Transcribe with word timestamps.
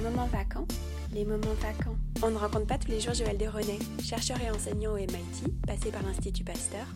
moments 0.00 0.26
vacants 0.26 0.66
Les 1.12 1.24
moments 1.24 1.54
vacants. 1.60 1.96
On 2.22 2.30
ne 2.30 2.36
rencontre 2.36 2.66
pas 2.66 2.78
tous 2.78 2.88
les 2.88 3.00
jours 3.00 3.14
Joël 3.14 3.36
Desronay, 3.36 3.78
chercheur 4.02 4.40
et 4.40 4.50
enseignant 4.50 4.92
au 4.92 4.96
MIT, 4.96 5.52
passé 5.66 5.90
par 5.90 6.02
l'Institut 6.02 6.44
Pasteur, 6.44 6.86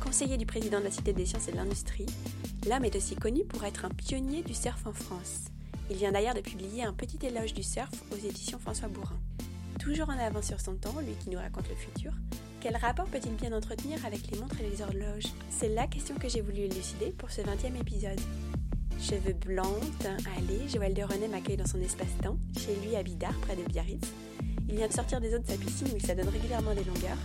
conseiller 0.00 0.36
du 0.36 0.46
président 0.46 0.78
de 0.78 0.84
la 0.84 0.90
Cité 0.90 1.12
des 1.12 1.24
sciences 1.24 1.48
et 1.48 1.52
de 1.52 1.56
l'industrie. 1.56 2.06
L'homme 2.68 2.84
est 2.84 2.96
aussi 2.96 3.16
connu 3.16 3.44
pour 3.44 3.64
être 3.64 3.84
un 3.84 3.90
pionnier 3.90 4.42
du 4.42 4.54
surf 4.54 4.86
en 4.86 4.92
France. 4.92 5.46
Il 5.90 5.96
vient 5.96 6.12
d'ailleurs 6.12 6.34
de 6.34 6.40
publier 6.40 6.84
un 6.84 6.92
petit 6.92 7.18
éloge 7.24 7.54
du 7.54 7.62
surf 7.62 7.90
aux 8.12 8.26
éditions 8.26 8.58
François 8.58 8.88
Bourrin. 8.88 9.18
Toujours 9.78 10.10
en 10.10 10.18
avant 10.18 10.42
sur 10.42 10.60
son 10.60 10.74
temps, 10.74 11.00
lui 11.00 11.14
qui 11.14 11.30
nous 11.30 11.38
raconte 11.38 11.68
le 11.68 11.76
futur, 11.76 12.12
quel 12.60 12.76
rapport 12.76 13.06
peut-il 13.06 13.34
bien 13.36 13.52
entretenir 13.52 14.04
avec 14.04 14.30
les 14.30 14.38
montres 14.38 14.60
et 14.60 14.68
les 14.68 14.82
horloges? 14.82 15.32
C'est 15.48 15.70
la 15.74 15.86
question 15.86 16.14
que 16.16 16.28
j'ai 16.28 16.42
voulu 16.42 16.58
élucider 16.58 17.14
pour 17.16 17.30
ce 17.30 17.40
20e 17.40 17.80
épisode. 17.80 18.20
Cheveux 19.00 19.32
blancs, 19.32 19.80
teint 19.98 20.18
allé, 20.36 20.68
Joël 20.68 20.92
de 20.92 21.02
René 21.02 21.26
m'accueille 21.26 21.56
dans 21.56 21.66
son 21.66 21.80
espace-temps, 21.80 22.36
chez 22.58 22.76
lui 22.76 22.94
à 22.96 23.02
Bidart, 23.02 23.34
près 23.40 23.56
de 23.56 23.62
Biarritz. 23.62 24.12
Il 24.68 24.76
vient 24.76 24.88
de 24.88 24.92
sortir 24.92 25.22
des 25.22 25.34
eaux 25.34 25.38
de 25.38 25.46
sa 25.46 25.56
piscine 25.56 25.88
où 25.90 25.96
il 25.96 26.04
s'adonne 26.04 26.28
régulièrement 26.28 26.74
des 26.74 26.84
longueurs. 26.84 27.16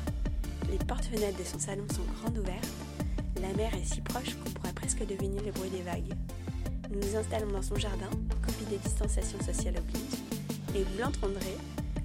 Les 0.72 0.78
portes-fenêtres 0.78 1.38
de 1.38 1.44
son 1.44 1.60
salon 1.60 1.84
sont 1.94 2.02
grandes 2.22 2.38
ouvertes. 2.38 2.70
La 3.42 3.54
mer 3.56 3.74
est 3.76 3.94
si 3.94 4.00
proche 4.00 4.36
qu'on 4.36 4.52
pourrait 4.52 4.74
presque 4.74 5.06
deviner 5.06 5.42
le 5.42 5.52
bruit 5.52 5.70
des 5.70 5.82
vagues. 5.82 6.14
Nous 6.90 7.00
nous 7.00 7.18
installons 7.18 7.52
dans 7.52 7.62
son 7.62 7.76
jardin, 7.76 8.10
copie 8.42 8.66
des 8.70 8.78
distanciations 8.78 9.42
sociales 9.42 9.76
oblige, 9.78 10.20
et 10.76 10.84
vous 10.84 11.00
l'entendrez, 11.00 11.58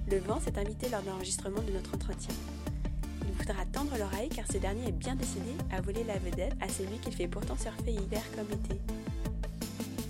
le 0.09 0.17
vent 0.19 0.41
s'est 0.41 0.59
invité 0.59 0.89
lors 0.89 1.01
de 1.01 1.07
l'enregistrement 1.07 1.61
de 1.61 1.71
notre 1.71 1.95
entretien. 1.95 2.35
Il 3.25 3.31
voudra 3.37 3.65
tendre 3.71 3.97
l'oreille 3.97 4.29
car 4.29 4.45
ce 4.51 4.57
dernier 4.57 4.89
est 4.89 4.91
bien 4.91 5.15
décidé 5.15 5.51
à 5.71 5.79
voler 5.79 6.03
la 6.03 6.19
vedette 6.19 6.55
à 6.59 6.67
celui 6.67 6.97
qu'il 6.99 7.13
fait 7.13 7.29
pourtant 7.29 7.55
surfer 7.57 7.93
hiver 7.93 8.23
comme 8.35 8.51
été. 8.51 8.81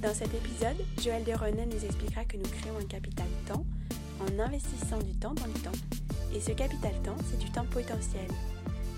Dans 0.02 0.16
cet 0.16 0.34
épisode, 0.34 0.84
Joël 1.00 1.24
de 1.24 1.32
René 1.32 1.68
nous 1.68 1.86
expliquera 1.86 2.26
que 2.26 2.36
nous 2.36 2.50
créons 2.50 2.76
un 2.80 2.88
capital 2.88 3.28
temps 3.48 3.64
en 4.20 4.40
investissant 4.40 4.98
du 4.98 5.14
temps 5.20 5.36
dans 5.36 5.46
le 5.46 5.54
temps. 5.62 5.78
Et 6.34 6.42
ce 6.42 6.54
capital 6.54 7.00
temps, 7.04 7.18
c'est 7.30 7.38
du 7.38 7.52
temps 7.52 7.68
potentiel. 7.68 8.28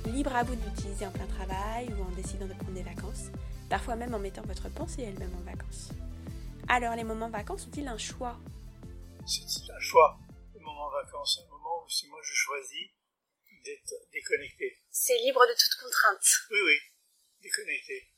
Libre 0.05 0.33
à 0.33 0.43
vous 0.43 0.55
d'utiliser 0.55 1.05
en 1.05 1.11
plein 1.11 1.27
travail 1.27 1.93
ou 1.93 2.03
en 2.03 2.11
décidant 2.11 2.47
de 2.47 2.53
prendre 2.53 2.71
des 2.71 2.83
vacances, 2.83 3.31
parfois 3.69 3.97
même 3.97 4.13
en 4.13 4.19
mettant 4.19 4.43
votre 4.43 4.69
pensée 4.69 5.01
elle-même 5.01 5.35
en 5.35 5.43
vacances. 5.43 5.89
Alors, 6.69 6.95
les 6.95 7.03
moments 7.03 7.29
vacances 7.29 7.65
sont-ils 7.65 7.87
un 7.89 7.97
choix? 7.97 8.39
C'est 9.27 9.43
un 9.43 9.79
choix? 9.81 10.17
Les 10.53 10.61
moments 10.61 10.89
vacances, 10.89 11.35
c'est 11.35 11.45
un 11.45 11.51
moment 11.51 11.83
où 11.83 11.89
si 11.89 12.07
moi 12.07 12.19
je 12.23 12.33
choisis 12.33 12.87
d'être 13.65 13.93
déconnecté. 14.13 14.79
C'est 14.89 15.17
libre 15.17 15.41
de 15.47 15.53
toute 15.59 15.75
contrainte. 15.83 16.25
Oui, 16.49 16.59
oui, 16.63 16.77
déconnecté. 17.41 18.12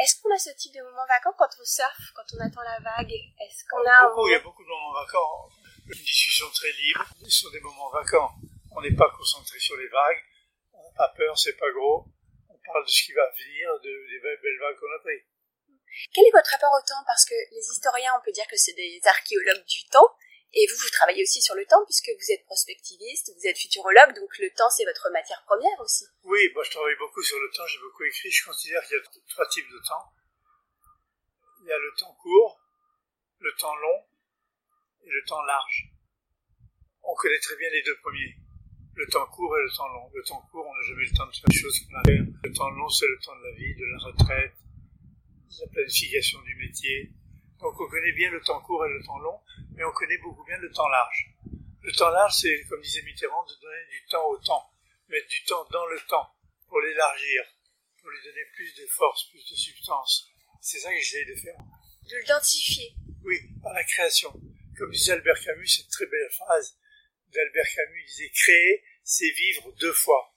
Est-ce 0.00 0.20
qu'on 0.20 0.34
a 0.34 0.38
ce 0.38 0.50
type 0.56 0.74
de 0.74 0.82
moments 0.82 1.06
vacants 1.06 1.34
quand 1.36 1.50
on 1.60 1.64
surfe, 1.64 2.12
quand 2.14 2.26
on 2.36 2.40
attend 2.40 2.62
la 2.62 2.78
vague? 2.80 3.12
Est-ce 3.12 3.64
qu'on 3.68 3.84
a 3.84 4.08
beaucoup, 4.08 4.28
Il 4.28 4.32
y 4.32 4.34
a 4.34 4.40
beaucoup 4.40 4.62
de 4.62 4.68
moments 4.68 4.94
vacants. 4.94 5.48
Une 5.86 6.04
discussion 6.04 6.46
très 6.50 6.72
libre 6.72 7.06
sur 7.28 7.50
des 7.50 7.60
moments 7.60 7.90
vacants. 7.90 8.30
On 8.70 8.82
n'est 8.82 8.94
pas 8.94 9.10
concentré 9.10 9.58
sur 9.58 9.76
les 9.76 9.88
vagues. 9.88 10.22
On 10.72 10.82
n'a 10.82 10.94
pas 10.96 11.12
peur, 11.16 11.38
c'est 11.38 11.56
pas 11.56 11.70
gros. 11.72 12.06
On 12.48 12.58
parle 12.64 12.84
de 12.84 12.90
ce 12.90 13.02
qui 13.04 13.12
va 13.12 13.28
venir, 13.30 13.68
de, 13.82 13.90
des 13.90 14.20
belles 14.20 14.60
vagues 14.60 14.78
qu'on 14.78 14.94
a 14.94 15.00
prises. 15.02 15.24
Quel 16.12 16.24
est 16.26 16.32
votre 16.32 16.50
rapport 16.50 16.72
au 16.72 16.84
temps? 16.86 17.02
Parce 17.06 17.24
que 17.24 17.34
les 17.34 17.64
historiens, 17.72 18.12
on 18.18 18.24
peut 18.24 18.32
dire 18.32 18.46
que 18.46 18.56
c'est 18.56 18.74
des 18.74 19.00
archéologues 19.04 19.64
du 19.64 19.84
temps. 19.88 20.14
Et 20.54 20.66
vous, 20.66 20.76
vous 20.80 20.90
travaillez 20.92 21.22
aussi 21.22 21.42
sur 21.42 21.54
le 21.54 21.66
temps 21.66 21.84
puisque 21.84 22.08
vous 22.08 22.32
êtes 22.32 22.44
prospectiviste, 22.44 23.32
vous 23.36 23.46
êtes 23.46 23.58
futurologue, 23.58 24.14
donc 24.16 24.30
le 24.38 24.50
temps 24.56 24.70
c'est 24.70 24.84
votre 24.84 25.10
matière 25.12 25.42
première 25.44 25.78
aussi. 25.80 26.04
Oui, 26.24 26.40
moi 26.54 26.64
je 26.64 26.70
travaille 26.70 26.96
beaucoup 26.98 27.22
sur 27.22 27.38
le 27.38 27.50
temps, 27.54 27.66
j'ai 27.66 27.80
beaucoup 27.80 28.04
écrit. 28.04 28.30
Je 28.30 28.44
considère 28.44 28.82
qu'il 28.86 28.96
y 28.96 29.00
a 29.00 29.04
trois 29.28 29.48
types 29.48 29.68
de 29.68 29.80
temps. 29.86 30.06
Il 31.62 31.68
y 31.68 31.72
a 31.72 31.78
le 31.78 31.92
temps 31.98 32.14
court, 32.14 32.60
le 33.40 33.52
temps 33.58 33.76
long 33.76 34.04
et 35.04 35.10
le 35.10 35.22
temps 35.26 35.42
large. 35.42 35.92
On 37.02 37.14
connaît 37.14 37.40
très 37.40 37.56
bien 37.56 37.70
les 37.70 37.82
deux 37.82 37.96
premiers. 38.00 38.36
Le 38.94 39.06
temps 39.06 39.26
court 39.26 39.56
et 39.56 39.62
le 39.62 39.70
temps 39.70 39.88
long. 39.88 40.10
Le 40.12 40.22
temps 40.24 40.42
court, 40.50 40.66
on 40.66 40.74
n'a 40.74 40.82
jamais 40.88 41.04
le 41.04 41.16
temps 41.16 41.26
de 41.26 41.32
faire 41.32 41.48
les 41.48 41.56
choses 41.56 41.80
qu'on 41.80 41.94
a 41.94 42.00
à. 42.00 42.18
Le 42.42 42.52
temps 42.52 42.70
long, 42.70 42.88
c'est 42.88 43.06
le 43.06 43.18
temps 43.22 43.36
de 43.36 43.44
la 43.44 43.54
vie, 43.54 43.74
de 43.74 43.84
la 43.84 43.98
retraite, 43.98 44.56
de 44.58 45.60
la 45.60 45.66
planification 45.72 46.42
du 46.42 46.56
métier. 46.56 47.12
Donc 47.60 47.80
on 47.80 47.88
connaît 47.88 48.12
bien 48.12 48.30
le 48.30 48.40
temps 48.40 48.60
court 48.62 48.84
et 48.86 48.88
le 48.88 49.04
temps 49.04 49.18
long 49.18 49.40
mais 49.78 49.84
on 49.84 49.92
connaît 49.92 50.18
beaucoup 50.18 50.44
bien 50.44 50.58
le 50.58 50.70
temps 50.72 50.88
large. 50.88 51.30
Le 51.82 51.92
temps 51.92 52.10
large, 52.10 52.34
c'est, 52.40 52.64
comme 52.68 52.82
disait 52.82 53.02
Mitterrand, 53.02 53.44
de 53.44 53.54
donner 53.62 53.86
du 53.90 54.04
temps 54.08 54.26
au 54.26 54.36
temps, 54.38 54.72
mettre 55.08 55.28
du 55.28 55.44
temps 55.44 55.64
dans 55.70 55.86
le 55.86 56.00
temps, 56.00 56.28
pour 56.66 56.80
l'élargir, 56.80 57.44
pour 58.00 58.10
lui 58.10 58.18
donner 58.24 58.44
plus 58.54 58.74
de 58.74 58.86
force, 58.88 59.30
plus 59.30 59.48
de 59.48 59.54
substance. 59.54 60.28
C'est 60.60 60.80
ça 60.80 60.90
que 60.90 60.98
j'essaie 60.98 61.24
de 61.26 61.36
faire. 61.36 61.58
De 62.10 62.16
l'identifier. 62.18 62.92
Oui, 63.22 63.38
par 63.62 63.72
la 63.72 63.84
création. 63.84 64.32
Comme 64.76 64.90
disait 64.90 65.12
Albert 65.12 65.40
Camus, 65.44 65.68
cette 65.68 65.90
très 65.90 66.06
belle 66.06 66.30
phrase 66.32 66.76
d'Albert 67.28 67.68
Camus, 67.76 68.02
il 68.02 68.06
disait 68.06 68.30
créer, 68.30 68.84
c'est 69.04 69.30
vivre 69.30 69.72
deux 69.78 69.92
fois. 69.92 70.34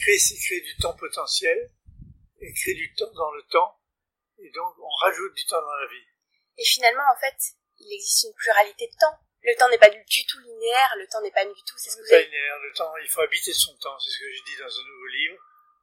Créer, 0.00 0.18
c'est 0.18 0.36
créer 0.36 0.60
du 0.60 0.76
temps 0.78 0.96
potentiel, 0.96 1.70
et 2.40 2.52
créer 2.52 2.74
du 2.74 2.92
temps 2.94 3.12
dans 3.12 3.30
le 3.30 3.42
temps, 3.44 3.80
et 4.38 4.50
donc 4.50 4.74
on 4.80 4.88
rajoute 5.02 5.34
du 5.34 5.44
temps 5.44 5.60
dans 5.60 5.76
la 5.76 5.86
vie. 5.86 6.06
Et 6.58 6.64
finalement, 6.64 7.04
en 7.14 7.20
fait, 7.20 7.36
il 7.78 7.92
existe 7.92 8.24
une 8.24 8.34
pluralité 8.34 8.86
de 8.86 8.96
temps. 8.98 9.18
Le 9.42 9.54
temps 9.56 9.68
n'est 9.68 9.78
pas 9.78 9.90
du 9.90 10.26
tout 10.26 10.38
linéaire, 10.38 10.94
le 10.98 11.06
temps 11.08 11.20
n'est 11.20 11.32
pas 11.32 11.44
du 11.44 11.62
tout. 11.66 11.76
C'est 11.76 11.90
ce 11.90 11.96
que 11.96 12.02
vous 12.02 12.12
avez... 12.12 12.24
linéaire. 12.26 12.58
Le 12.60 12.72
temps, 12.72 12.96
il 13.02 13.08
faut 13.08 13.22
habiter 13.22 13.52
son 13.52 13.76
temps. 13.78 13.98
C'est 13.98 14.10
ce 14.10 14.18
que 14.18 14.32
je 14.32 14.42
dis 14.44 14.56
dans 14.56 14.70
un 14.70 14.84
nouveau 14.86 15.06
livre. 15.06 15.38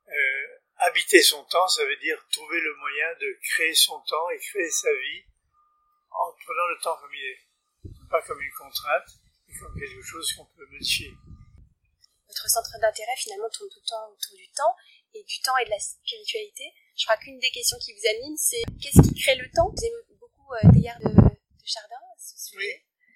Euh, 0.10 0.48
habiter 0.78 1.22
son 1.22 1.44
temps, 1.46 1.68
ça 1.68 1.86
veut 1.86 1.98
dire 1.98 2.18
trouver 2.32 2.60
le 2.60 2.74
moyen 2.76 3.14
de 3.20 3.38
créer 3.42 3.76
son 3.76 4.00
temps 4.02 4.30
et 4.30 4.40
créer 4.40 4.70
sa 4.70 4.92
vie 4.92 5.24
en 6.12 6.32
prenant 6.44 6.68
le 6.68 6.80
temps 6.82 6.98
comme 6.98 7.14
il 7.14 7.26
est, 7.26 7.40
pas 8.10 8.22
comme 8.24 8.42
une 8.42 8.52
contrainte, 8.58 9.10
mais 9.48 9.56
comme 9.60 9.78
quelque 9.78 10.02
chose 10.02 10.34
qu'on 10.34 10.46
peut 10.46 10.66
modifier. 10.72 11.12
Votre 12.28 12.50
centre 12.50 12.80
d'intérêt 12.80 13.16
finalement 13.18 13.50
tourne 13.50 13.70
tout 13.70 13.82
le 13.84 13.90
temps 13.90 14.10
autour 14.10 14.36
du 14.36 14.50
temps 14.52 14.76
et 15.14 15.24
du 15.24 15.42
temps 15.42 15.58
et 15.58 15.66
de 15.66 15.70
la 15.70 15.80
spiritualité. 15.80 16.74
Je 16.96 17.06
crois 17.06 17.18
qu'une 17.18 17.40
des 17.40 17.52
questions 17.52 17.78
qui 17.80 17.94
vous 17.94 18.08
anime, 18.08 18.38
c'est 18.38 18.62
qu'est-ce 18.82 19.02
qui 19.02 19.22
crée 19.22 19.36
le 19.36 19.50
temps? 19.52 19.70
Vous 19.70 20.09
beaucoup 20.50 20.66
euh, 20.66 20.72
de 20.72 20.82
Jardin 21.64 22.02
Oui, 22.56 22.74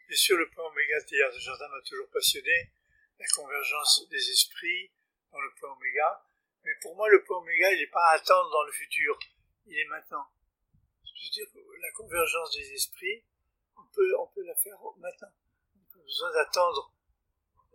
bien 0.07 0.17
sûr, 0.17 0.37
le 0.37 0.49
point 0.49 0.65
oméga 0.65 1.01
théâtre 1.03 1.35
de 1.35 1.39
Jardin 1.39 1.67
m'a 1.69 1.81
toujours 1.81 2.09
passionné, 2.09 2.71
la 3.19 3.25
convergence 3.35 4.07
des 4.09 4.29
esprits 4.29 4.91
dans 5.31 5.39
le 5.39 5.51
point 5.59 5.71
oméga. 5.71 6.23
Mais 6.63 6.73
pour 6.81 6.95
moi, 6.95 7.09
le 7.09 7.23
point 7.23 7.37
oméga, 7.37 7.71
il 7.71 7.79
n'est 7.79 7.91
pas 7.91 8.11
à 8.11 8.15
attendre 8.15 8.49
dans 8.51 8.63
le 8.63 8.71
futur, 8.71 9.17
il 9.65 9.77
est 9.77 9.85
maintenant. 9.85 10.25
Je 11.03 11.27
veux 11.27 11.31
dire, 11.31 11.47
la 11.81 11.91
convergence 11.91 12.51
des 12.55 12.73
esprits, 12.73 13.23
on 13.77 13.85
peut, 13.93 14.11
on 14.19 14.27
peut 14.27 14.43
la 14.45 14.55
faire 14.55 14.77
maintenant. 14.97 15.33
On 15.75 15.79
n'a 15.79 15.85
pas 15.93 16.01
besoin 16.03 16.33
d'attendre 16.33 16.93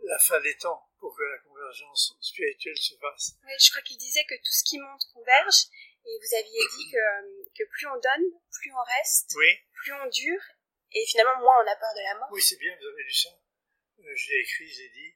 la 0.05 0.19
fin 0.19 0.41
des 0.41 0.57
temps 0.57 0.89
pour 0.99 1.15
que 1.17 1.23
la 1.23 1.39
convergence 1.39 2.17
spirituelle 2.21 2.77
se 2.77 2.95
fasse. 2.97 3.37
Oui, 3.45 3.53
je 3.59 3.71
crois 3.71 3.83
qu'il 3.83 3.99
disait 3.99 4.25
que 4.25 4.37
tout 4.37 4.53
ce 4.53 4.65
qui 4.65 4.79
monte 4.79 5.05
converge, 5.13 5.67
et 6.05 6.19
vous 6.19 6.35
aviez 6.37 6.61
dit 6.77 6.91
que, 6.91 7.38
que 7.59 7.65
plus 7.67 7.87
on 7.89 7.99
donne, 7.99 8.27
plus 8.63 8.73
on 8.73 8.85
reste, 8.99 9.35
oui. 9.35 9.51
plus 9.83 9.93
on 9.93 10.09
dure, 10.09 10.43
et 10.93 11.05
finalement, 11.07 11.41
moi, 11.41 11.55
on 11.59 11.67
a 11.69 11.77
peur 11.77 11.93
de 11.95 12.03
la 12.03 12.19
mort. 12.19 12.29
Oui, 12.33 12.41
c'est 12.41 12.59
bien, 12.59 12.73
vous 12.81 12.87
avez 12.87 13.03
lu 13.03 13.13
ça. 13.13 13.29
Euh, 13.29 14.15
je 14.15 14.31
l'ai 14.31 14.41
écrit, 14.41 14.69
j'ai 14.69 14.89
dit. 14.89 15.13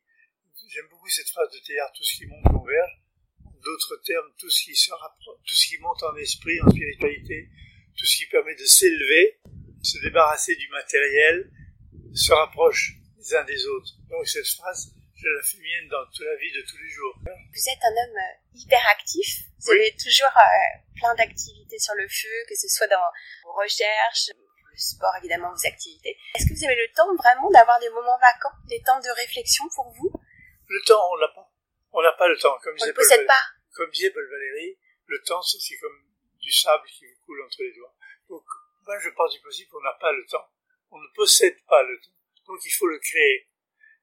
J'aime 0.69 0.89
beaucoup 0.89 1.09
cette 1.09 1.29
phrase 1.29 1.51
de 1.53 1.59
Théard, 1.59 1.93
tout 1.93 2.05
ce 2.05 2.17
qui 2.17 2.27
monte 2.27 2.45
converge. 2.45 2.93
D'autres 3.63 3.97
termes, 4.05 4.33
tout 4.39 4.51
ce 4.51 4.65
qui 4.65 4.75
se 4.75 4.91
tout 4.91 5.55
ce 5.55 5.67
qui 5.69 5.79
monte 5.79 6.03
en 6.03 6.17
esprit, 6.17 6.61
en 6.63 6.71
spiritualité, 6.71 7.49
tout 7.97 8.07
ce 8.07 8.17
qui 8.17 8.27
permet 8.27 8.55
de 8.55 8.65
s'élever, 8.65 9.41
se 9.83 9.99
débarrasser 10.01 10.57
du 10.57 10.69
matériel, 10.69 11.51
se 12.15 12.33
rapproche 12.33 12.95
les 13.19 13.35
uns 13.35 13.45
des 13.45 13.67
autres. 13.67 13.93
Donc 14.09 14.27
cette 14.27 14.49
phrase, 14.49 14.95
je 15.23 15.29
la 15.31 15.43
fais 15.43 15.59
mienne 15.59 15.89
dans 15.89 16.05
toute 16.11 16.27
la 16.27 16.35
vie 16.35 16.51
de 16.51 16.63
tous 16.67 16.79
les 16.79 16.91
jours. 16.91 17.15
Vous 17.23 17.69
êtes 17.71 17.85
un 17.85 17.95
homme 17.95 18.19
euh, 18.19 18.59
hyper 18.59 18.83
actif. 18.91 19.47
Vous 19.61 19.71
avez 19.71 19.95
toujours 19.95 20.35
euh, 20.35 20.73
plein 20.99 21.15
d'activités 21.15 21.79
sur 21.79 21.95
le 21.95 22.09
feu, 22.09 22.35
que 22.49 22.57
ce 22.57 22.67
soit 22.67 22.89
dans 22.89 23.07
vos 23.45 23.55
recherches, 23.55 24.35
le 24.35 24.77
sport, 24.77 25.15
évidemment, 25.19 25.51
vos 25.51 25.67
activités. 25.67 26.19
Est-ce 26.35 26.49
que 26.49 26.59
vous 26.59 26.65
avez 26.65 26.75
le 26.75 26.91
temps 26.91 27.15
vraiment 27.15 27.51
d'avoir 27.51 27.79
des 27.79 27.91
moments 27.91 28.19
vacants, 28.19 28.57
des 28.67 28.83
temps 28.83 28.99
de 28.99 29.11
réflexion 29.15 29.65
pour 29.75 29.93
vous? 29.93 30.11
Le 30.67 30.81
temps, 30.87 31.03
on 31.13 31.17
l'a 31.17 31.29
pas. 31.29 31.49
On 31.93 32.03
n'a 32.03 32.13
pas 32.13 32.27
le 32.27 32.37
temps. 32.37 32.59
Comme 32.63 32.75
on 32.81 32.87
ne 32.87 32.93
possède 32.93 33.27
pas. 33.27 33.47
Comme 33.75 33.91
disait 33.91 34.11
Paul 34.11 34.29
Valéry, 34.29 34.77
le 35.07 35.23
temps, 35.23 35.43
c'est 35.43 35.77
comme 35.77 36.03
du 36.41 36.51
sable 36.51 36.89
qui 36.89 37.07
vous 37.07 37.25
coule 37.25 37.43
entre 37.43 37.63
les 37.63 37.73
doigts. 37.73 37.95
Donc, 38.29 38.43
moi, 38.85 38.99
je 38.99 39.11
pars 39.11 39.29
du 39.29 39.39
principe 39.41 39.69
qu'on 39.69 39.83
n'a 39.83 39.97
pas 40.01 40.11
le 40.11 40.27
temps. 40.27 40.49
On 40.91 40.99
ne 40.99 41.09
possède 41.15 41.63
pas 41.69 41.83
le 41.85 42.01
temps. 42.01 42.17
Donc, 42.47 42.59
il 42.65 42.73
faut 42.73 42.89
le 42.89 42.99
créer. 42.99 43.49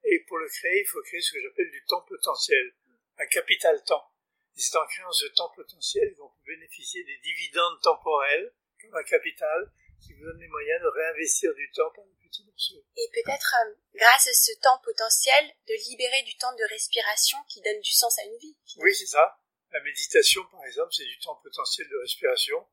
Et 0.04 0.24
pour 0.28 0.38
le 0.38 0.48
créer, 0.48 0.81
il 0.81 0.88
faut 0.88 1.01
créer 1.04 1.22
ce 1.22 1.34
que 1.34 1.42
j'appelle 1.42 1.69
du 1.72 1.84
temps 1.86 2.01
potentiel, 2.01 2.74
un 3.18 3.25
capital 3.28 3.84
temps. 3.84 4.12
Et 4.56 4.62
c'est 4.62 4.78
en 4.78 4.86
créant 4.86 5.12
ce 5.12 5.28
temps 5.28 5.51
potentiel 5.56 6.16
qu'on 6.16 6.30
peut 6.30 6.56
bénéficier 6.56 7.04
des 7.04 7.18
dividendes 7.19 7.80
temporels, 7.81 8.54
comme 8.81 8.96
un 8.96 9.04
capital, 9.04 9.72
qui 10.01 10.13
vous 10.13 10.24
donne 10.24 10.40
les 10.40 10.48
moyens 10.48 10.81
de 10.81 10.88
réinvestir 10.88 11.54
du 11.54 11.69
temps 11.72 11.92
par 11.96 12.06
des 12.06 12.28
petits 12.28 12.44
morceaux. 12.46 12.84
Et 12.96 13.10
peut-être, 13.13 13.56
euh, 13.66 13.74
grâce 13.96 14.28
à 14.28 14.34
ce 14.34 14.51
temps 14.62 14.80
potentiel, 14.84 15.51
de 15.68 15.74
libérer 15.90 16.24
du 16.24 16.36
temps 16.38 16.56
de 16.56 16.63
respiration 16.69 17.38
qui 17.48 17.62
donne 17.62 17.80
du 17.81 17.92
sens 17.92 18.18
à 18.19 18.24
une 18.24 18.38
vie. 18.38 18.56
Oui, 18.78 18.95
c'est 18.95 19.06
ça. 19.06 19.40
La 19.72 19.81
méditation, 19.81 20.44
par 20.52 20.66
exemple, 20.66 20.94
c'est 20.94 21.06
du 21.06 21.19
temps 21.19 21.36
potentiel 21.44 21.88
de 21.90 21.98
respiration. 21.98 22.66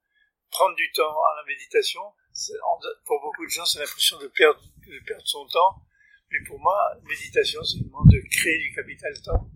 Prendre 0.50 0.76
du 0.76 0.90
temps 0.92 1.10
à 1.10 1.36
la 1.36 1.44
méditation, 1.46 2.02
pour 3.04 3.20
beaucoup 3.20 3.44
de 3.44 3.50
gens, 3.50 3.66
c'est 3.66 3.80
l'impression 3.80 4.18
de 4.18 4.28
perdre, 4.28 4.62
de 4.86 5.04
perdre 5.04 5.26
son 5.26 5.46
temps. 5.48 5.82
Mais 6.30 6.38
pour 6.46 6.58
moi, 6.58 6.94
méditation, 7.04 7.62
c'est 7.62 7.78
le 7.78 7.84
moment 7.84 8.04
de 8.06 8.20
créer 8.30 8.58
du 8.58 8.74
capital 8.74 9.12
temps 9.22 9.48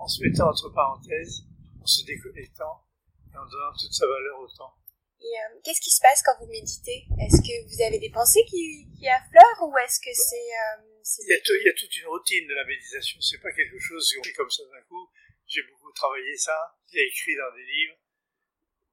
en 0.00 0.06
se 0.06 0.22
mettant 0.22 0.48
entre 0.48 0.70
parenthèses, 0.70 1.44
en 1.80 1.86
se 1.86 2.04
déconnectant 2.04 2.84
et 3.32 3.36
en 3.36 3.46
donnant 3.46 3.72
toute 3.78 3.92
sa 3.92 4.06
valeur 4.06 4.40
au 4.40 4.48
temps. 4.48 4.74
Et 5.20 5.26
euh, 5.26 5.60
qu'est-ce 5.62 5.80
qui 5.80 5.90
se 5.90 6.00
passe 6.00 6.22
quand 6.22 6.38
vous 6.40 6.50
méditez? 6.50 7.04
Est-ce 7.20 7.44
que 7.44 7.52
vous 7.68 7.82
avez 7.82 7.98
des 7.98 8.10
pensées 8.10 8.44
qui, 8.48 8.88
qui 8.96 9.06
affleurent 9.08 9.68
ou 9.68 9.76
est-ce 9.84 10.00
que 10.00 10.12
c'est... 10.14 10.48
Euh, 10.80 10.90
il, 11.20 11.64
y 11.64 11.68
a 11.68 11.74
toute 11.74 11.94
une 11.96 12.06
routine 12.06 12.46
de 12.48 12.54
la 12.54 12.64
méditation. 12.64 13.20
C'est 13.20 13.40
pas 13.40 13.52
quelque 13.52 13.78
chose 13.78 14.08
qui 14.22 14.32
comme 14.32 14.50
ça 14.50 14.62
d'un 14.64 14.82
coup. 14.88 15.10
J'ai 15.46 15.62
beaucoup 15.64 15.92
travaillé 15.92 16.36
ça. 16.36 16.56
J'ai 16.90 17.06
écrit 17.06 17.36
dans 17.36 17.54
des 17.54 17.64
livres. 17.64 17.96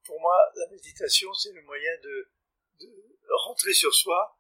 Pour 0.04 0.20
moi, 0.20 0.36
la 0.56 0.70
méditation, 0.72 1.34
c'est 1.34 1.54
le 1.54 1.62
moyen 1.64 1.92
de, 2.04 2.32
de 2.82 3.34
rentrer 3.46 3.74
sur 3.74 3.94
soi, 3.94 4.40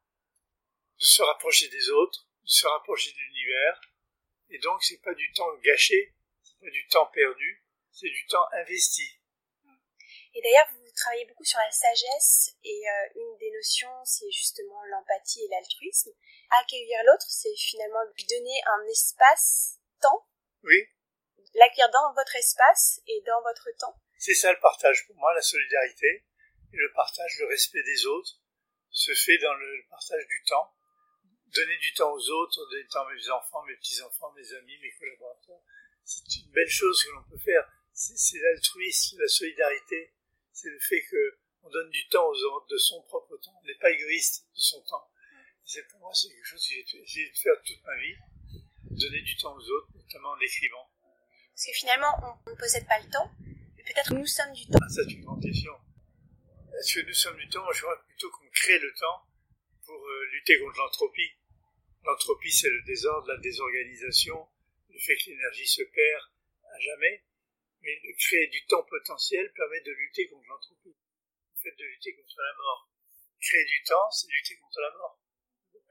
de 0.99 1.05
se 1.05 1.21
rapprocher 1.21 1.69
des 1.69 1.89
autres, 1.89 2.26
se 2.47 2.65
rapprocher 2.65 3.11
de 3.11 3.17
l'univers. 3.17 3.81
Et 4.49 4.57
donc, 4.59 4.81
c'est 4.81 5.01
pas 5.01 5.13
du 5.13 5.31
temps 5.33 5.53
gâché, 5.57 6.15
c'est 6.41 6.59
pas 6.59 6.71
du 6.71 6.87
temps 6.87 7.05
perdu, 7.07 7.63
c'est 7.91 8.09
du 8.09 8.25
temps 8.27 8.47
investi. 8.53 9.19
Et 10.33 10.41
d'ailleurs, 10.41 10.67
vous 10.71 10.91
travaillez 10.95 11.25
beaucoup 11.25 11.43
sur 11.43 11.59
la 11.59 11.71
sagesse 11.71 12.55
et 12.63 12.89
euh, 12.89 13.09
une 13.15 13.37
des 13.37 13.51
notions, 13.51 14.05
c'est 14.05 14.31
justement 14.31 14.83
l'empathie 14.85 15.43
et 15.43 15.47
l'altruisme. 15.49 16.11
Accueillir 16.61 16.99
l'autre, 17.05 17.25
c'est 17.27 17.55
finalement 17.55 18.03
lui 18.15 18.25
donner 18.25 18.61
un 18.65 18.87
espace-temps. 18.87 20.27
Oui. 20.63 20.87
L'accueillir 21.55 21.89
dans 21.89 22.13
votre 22.13 22.35
espace 22.35 23.01
et 23.07 23.21
dans 23.25 23.41
votre 23.41 23.67
temps. 23.79 23.99
C'est 24.19 24.35
ça 24.35 24.51
le 24.51 24.59
partage 24.59 25.05
pour 25.07 25.15
moi, 25.15 25.33
la 25.33 25.41
solidarité 25.41 26.25
et 26.73 26.77
le 26.77 26.91
partage, 26.93 27.37
le 27.39 27.47
respect 27.47 27.83
des 27.83 28.05
autres 28.05 28.39
se 28.91 29.13
fait 29.13 29.37
dans 29.39 29.53
le 29.53 29.85
partage 29.89 30.25
du 30.27 30.43
temps. 30.45 30.76
Donner 31.53 31.77
du 31.77 31.93
temps 31.93 32.11
aux 32.11 32.29
autres, 32.29 32.69
donner 32.69 32.83
du 32.83 32.89
temps 32.89 33.05
à 33.07 33.13
mes 33.13 33.29
enfants, 33.29 33.63
mes 33.63 33.75
petits-enfants, 33.77 34.33
mes 34.33 34.53
amis, 34.53 34.77
mes 34.81 34.91
collaborateurs, 34.91 35.61
c'est 36.03 36.35
une 36.37 36.51
belle 36.51 36.69
chose 36.69 37.03
que 37.03 37.09
l'on 37.11 37.23
peut 37.23 37.37
faire. 37.37 37.63
C'est 37.93 38.39
l'altruisme, 38.39 39.19
la 39.19 39.27
solidarité, 39.27 40.13
c'est 40.51 40.69
le 40.69 40.79
fait 40.79 41.03
qu'on 41.03 41.69
donne 41.69 41.89
du 41.89 42.07
temps 42.09 42.27
aux 42.27 42.43
autres, 42.43 42.67
de 42.67 42.77
son 42.77 43.01
propre 43.03 43.37
temps. 43.37 43.59
On 43.61 43.65
n'est 43.65 43.79
pas 43.79 43.89
égoïste 43.89 44.45
de 44.53 44.59
son 44.59 44.81
temps. 44.83 45.09
C'est 45.63 45.87
pour 45.87 45.99
moi, 45.99 46.13
c'est 46.13 46.29
quelque 46.29 46.45
chose 46.45 46.61
que 46.61 46.73
j'ai 46.85 47.01
essayé 47.01 47.29
de 47.29 47.37
faire 47.37 47.61
toute 47.65 47.83
ma 47.83 47.97
vie, 47.97 48.15
donner 48.91 49.21
du 49.21 49.35
temps 49.37 49.55
aux 49.55 49.69
autres, 49.69 49.89
notamment 49.95 50.31
en 50.31 50.39
écrivant. 50.39 50.89
Parce 51.49 51.65
que 51.65 51.73
finalement, 51.73 52.39
on 52.45 52.51
ne 52.51 52.55
possède 52.55 52.87
pas 52.87 52.99
le 52.99 53.09
temps, 53.09 53.31
mais 53.39 53.83
peut-être 53.83 54.13
nous 54.13 54.27
sommes 54.27 54.53
du 54.53 54.67
temps. 54.67 54.79
Ah, 54.81 54.89
c'est 54.89 55.11
une 55.11 55.23
grande 55.25 55.41
question. 55.41 55.73
Est-ce 56.79 56.99
que 56.99 57.07
nous 57.07 57.13
sommes 57.13 57.37
du 57.37 57.49
temps? 57.49 57.69
Je 57.71 57.81
crois 57.81 57.99
plutôt 58.05 58.29
qu'on 58.29 58.49
crée 58.53 58.79
le 58.79 58.93
temps 58.93 59.23
lutter 60.27 60.59
contre 60.59 60.77
l'entropie. 60.77 61.31
L'entropie, 62.03 62.51
c'est 62.51 62.69
le 62.69 62.81
désordre, 62.83 63.27
la 63.27 63.37
désorganisation, 63.37 64.47
le 64.89 64.99
fait 64.99 65.15
que 65.17 65.29
l'énergie 65.29 65.67
se 65.67 65.83
perd 65.83 66.23
à 66.63 66.79
jamais. 66.79 67.23
Mais 67.81 68.01
créer 68.17 68.47
du 68.47 68.65
temps 68.65 68.83
potentiel 68.83 69.51
permet 69.53 69.81
de 69.81 69.91
lutter 69.91 70.27
contre 70.29 70.47
l'entropie. 70.47 70.95
Le 71.53 71.61
fait 71.61 71.75
de 71.77 71.85
lutter 71.85 72.15
contre 72.15 72.35
la 72.37 72.53
mort. 72.57 72.89
Créer 73.39 73.65
du 73.65 73.83
temps, 73.83 74.09
c'est 74.11 74.27
lutter 74.27 74.57
contre 74.57 74.81
la 74.81 74.91
mort. 74.91 75.19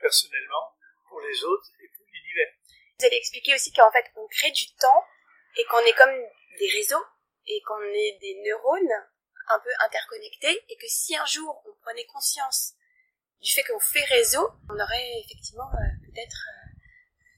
Personnellement, 0.00 0.77
pour 1.09 1.21
les 1.21 1.44
autres 1.44 1.71
et 1.81 1.88
pour 1.97 2.06
l'univers. 2.12 2.53
Vous 2.99 3.06
avez 3.06 3.17
expliqué 3.17 3.55
aussi 3.55 3.73
qu'en 3.73 3.91
fait, 3.93 4.05
on 4.17 4.27
crée 4.27 4.50
du 4.50 4.67
temps 4.81 5.05
et 5.56 5.65
qu'on 5.65 5.81
est 5.81 5.97
comme 5.97 6.17
des 6.59 6.69
réseaux 6.69 7.05
et 7.47 7.61
qu'on 7.62 7.83
est 7.83 8.19
des 8.21 8.35
neurones 8.43 9.06
un 9.49 9.61
peu 9.61 9.71
interconnectés 9.85 10.65
et 10.69 10.77
que 10.77 10.88
si 10.88 11.17
un 11.17 11.27
jour 11.27 11.62
on 11.67 11.75
prenait 11.83 12.06
conscience 12.06 12.75
du 13.41 13.50
fait 13.50 13.62
qu'on 13.65 13.79
fait 13.79 14.05
réseau, 14.05 14.49
on 14.69 14.75
aurait 14.75 15.21
effectivement 15.25 15.69
euh, 15.75 16.06
peut-être 16.06 16.49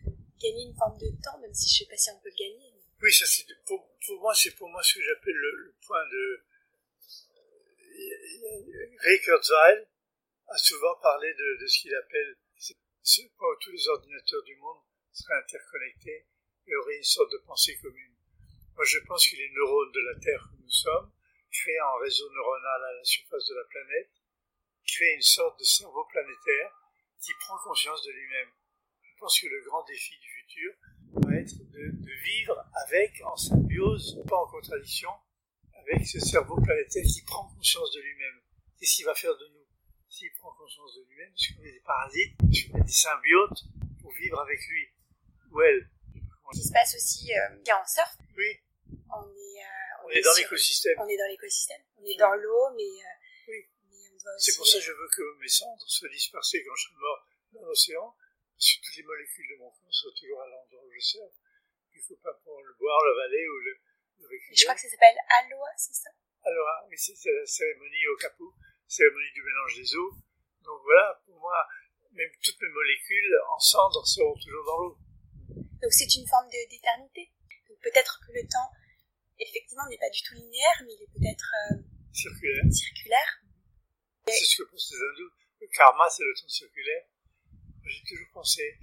euh, 0.06 0.10
gagné 0.40 0.64
une 0.64 0.76
forme 0.76 0.98
de 0.98 1.10
temps, 1.22 1.38
même 1.40 1.52
si 1.54 1.68
je 1.68 1.84
sais 1.84 1.90
pas 1.90 1.96
si 1.96 2.10
on 2.10 2.20
peut 2.20 2.30
le 2.30 2.38
gagner. 2.38 2.74
Oui, 3.02 3.12
ça 3.12 3.26
c'est 3.26 3.46
pour, 3.66 3.86
moi 4.20 4.34
c'est 4.34 4.54
pour 4.56 4.68
moi 4.68 4.82
ce 4.82 4.94
que 4.94 5.02
j'appelle 5.02 5.34
le, 5.34 5.74
point 5.86 6.04
de 6.10 6.44
Ray 9.04 9.20
Kurzweil 9.20 9.86
a 10.48 10.56
souvent 10.56 10.94
parlé 11.02 11.32
de, 11.34 11.60
de 11.60 11.66
ce 11.66 11.80
qu'il 11.80 11.94
appelle 11.94 12.36
ce 13.08 13.22
point 13.36 13.48
où 13.48 13.56
tous 13.60 13.72
les 13.72 13.88
ordinateurs 13.88 14.42
du 14.42 14.56
monde 14.56 14.82
seraient 15.12 15.38
interconnectés 15.38 16.26
et 16.66 16.76
auraient 16.76 16.96
une 16.96 17.04
sorte 17.04 17.32
de 17.32 17.38
pensée 17.38 17.76
commune. 17.78 18.14
Moi, 18.74 18.84
je 18.84 18.98
pense 19.06 19.26
que 19.26 19.36
les 19.36 19.50
neurones 19.50 19.92
de 19.92 20.00
la 20.00 20.20
Terre 20.20 20.50
que 20.50 20.62
nous 20.62 20.70
sommes, 20.70 21.10
créent 21.50 21.78
un 21.78 21.98
réseau 22.02 22.30
neuronal 22.30 22.84
à 22.84 22.92
la 22.92 23.04
surface 23.04 23.46
de 23.48 23.54
la 23.54 23.64
planète, 23.64 24.10
créent 24.88 25.14
une 25.14 25.22
sorte 25.22 25.58
de 25.58 25.64
cerveau 25.64 26.04
planétaire 26.10 26.72
qui 27.20 27.32
prend 27.40 27.58
conscience 27.62 28.02
de 28.04 28.12
lui-même. 28.12 28.48
Je 29.02 29.20
pense 29.20 29.40
que 29.40 29.46
le 29.46 29.62
grand 29.64 29.84
défi 29.84 30.14
du 30.18 30.28
futur 30.28 30.72
va 31.12 31.36
être 31.36 31.58
de, 31.58 31.90
de 31.92 32.12
vivre 32.24 32.64
avec, 32.86 33.20
en 33.24 33.36
symbiose, 33.36 34.22
pas 34.28 34.36
en 34.36 34.46
contradiction, 34.46 35.10
avec 35.74 36.06
ce 36.06 36.20
cerveau 36.20 36.60
planétaire 36.60 37.04
qui 37.04 37.22
prend 37.22 37.48
conscience 37.54 37.92
de 37.92 38.00
lui-même. 38.00 38.40
Qu'est-ce 38.78 38.96
qu'il 38.96 39.04
va 39.04 39.14
faire 39.14 39.36
de 39.36 39.46
nous 39.54 39.66
S'il 40.08 40.32
prend 40.34 40.52
conscience 40.54 40.94
de 40.96 41.04
lui-même, 41.08 41.32
est-ce 41.32 41.54
qu'on 41.54 41.64
est 41.64 41.72
des 41.72 41.84
parasites 41.84 42.34
Est-ce 42.50 42.70
qu'on 42.70 42.78
est 42.78 42.86
des 42.86 42.92
symbiotes 42.92 43.64
pour 44.00 44.12
vivre 44.14 44.40
avec 44.40 44.60
lui 44.68 44.88
Ou 45.50 45.60
elle 45.62 45.90
Ce 46.52 46.60
qui 46.60 46.68
se 46.68 46.72
passe 46.72 46.94
aussi 46.94 47.32
euh, 47.34 47.74
en 47.74 47.86
surf. 47.86 48.16
Oui. 48.36 48.60
On 49.10 49.26
est, 49.26 49.64
euh, 49.64 50.04
on, 50.04 50.10
est, 50.10 50.20
dans 50.22 50.36
l'écosystème. 50.36 50.96
On 51.00 51.08
est 51.08 51.16
dans 51.16 51.28
l'écosystème. 51.28 51.82
On 51.96 52.04
est 52.04 52.18
dans 52.18 52.34
l'eau, 52.34 52.70
mais... 52.76 53.04
Euh. 53.04 53.17
C'est 54.38 54.56
pour 54.56 54.66
ça 54.66 54.78
que 54.78 54.84
je 54.84 54.92
veux 54.92 55.08
que 55.08 55.38
mes 55.40 55.48
cendres 55.48 55.88
soient 55.88 56.08
dispersées 56.08 56.62
quand 56.64 56.74
je 56.74 56.84
serai 56.84 56.96
mort 57.00 57.26
dans 57.52 57.64
l'océan, 57.64 58.14
parce 58.54 58.72
que 58.72 58.86
toutes 58.86 58.96
les 58.96 59.02
molécules 59.04 59.48
de 59.50 59.56
mon 59.56 59.70
corps 59.70 59.94
sont 59.94 60.12
toujours 60.18 60.42
à 60.42 60.46
l'endroit 60.46 60.84
où 60.84 60.92
je 60.92 61.00
sers 61.00 61.30
faut 62.08 62.16
pas 62.24 62.32
pour 62.42 62.56
le 62.62 62.72
boire, 62.80 63.04
le 63.04 63.14
valer 63.20 63.44
ou 63.48 63.58
le, 63.60 63.72
Je 64.52 64.64
crois 64.64 64.74
que 64.74 64.80
ça 64.80 64.88
s'appelle 64.88 65.18
Aloha, 65.28 65.72
c'est 65.76 65.92
ça? 65.92 66.10
Aloha, 66.42 66.86
oui, 66.88 66.96
c'est 66.96 67.12
la 67.12 67.44
cérémonie 67.44 68.06
au 68.08 68.16
capot, 68.16 68.54
cérémonie 68.86 69.32
du 69.34 69.42
mélange 69.42 69.76
des 69.76 69.94
eaux. 69.96 70.12
Donc 70.64 70.80
voilà, 70.82 71.20
pour 71.26 71.38
moi, 71.38 71.66
même 72.12 72.30
toutes 72.42 72.60
mes 72.60 72.68
molécules 72.68 73.36
en 73.52 73.58
cendres 73.58 74.06
seront 74.06 74.34
toujours 74.40 74.64
dans 74.64 74.78
l'eau. 74.78 74.98
Donc 75.82 75.92
c'est 75.92 76.08
une 76.16 76.26
forme 76.26 76.48
d'éternité. 76.48 77.30
Peut-être 77.82 78.20
que 78.26 78.32
le 78.32 78.42
temps, 78.48 78.72
effectivement, 79.38 79.86
n'est 79.88 79.98
pas 79.98 80.10
du 80.10 80.22
tout 80.22 80.34
linéaire, 80.34 80.82
mais 80.86 80.94
il 80.94 81.02
est 81.04 81.12
peut-être 81.12 81.52
euh, 81.70 81.76
circulaire. 82.12 82.64
circulaire. 82.72 83.42
C'est 84.30 84.44
ce 84.44 84.62
que 84.62 84.68
pensent 84.70 84.92
les 84.92 84.98
hindous. 84.98 85.32
Le 85.60 85.66
karma, 85.68 86.08
c'est 86.10 86.22
le 86.22 86.34
temps 86.40 86.48
circulaire. 86.48 87.04
J'ai 87.84 88.04
toujours 88.06 88.28
pensé, 88.32 88.78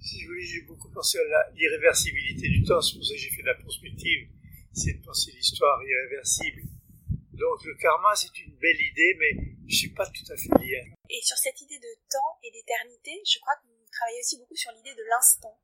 si 0.00 0.22
vous 0.22 0.28
voulez, 0.28 0.44
j'ai 0.44 0.60
beaucoup 0.62 0.90
pensé 0.90 1.18
à 1.18 1.50
l'irréversibilité 1.54 2.48
du 2.48 2.62
temps. 2.64 2.80
C'est 2.80 2.94
pour 2.94 3.04
ça 3.04 3.14
que 3.14 3.20
j'ai 3.20 3.30
fait 3.30 3.42
de 3.42 3.46
la 3.46 3.54
prospective. 3.54 4.28
C'est 4.74 4.92
de 4.92 5.02
penser 5.02 5.32
l'histoire 5.32 5.82
irréversible. 5.82 6.62
Donc 7.32 7.64
le 7.64 7.74
karma, 7.76 8.14
c'est 8.14 8.32
une 8.38 8.56
belle 8.56 8.80
idée, 8.80 9.16
mais 9.18 9.32
je 9.68 9.72
ne 9.72 9.76
suis 9.76 9.92
pas 9.92 10.06
tout 10.06 10.24
à 10.32 10.36
fait 10.36 10.52
lié. 10.60 10.92
Et 11.08 11.20
sur 11.22 11.36
cette 11.36 11.60
idée 11.60 11.78
de 11.78 11.94
temps 12.08 12.38
et 12.42 12.50
d'éternité, 12.50 13.12
je 13.24 13.38
crois 13.40 13.56
que 13.56 13.68
vous 13.68 13.88
travaillez 13.92 14.20
aussi 14.20 14.38
beaucoup 14.38 14.56
sur 14.56 14.72
l'idée 14.72 14.94
de 14.94 15.04
l'instant. 15.04 15.58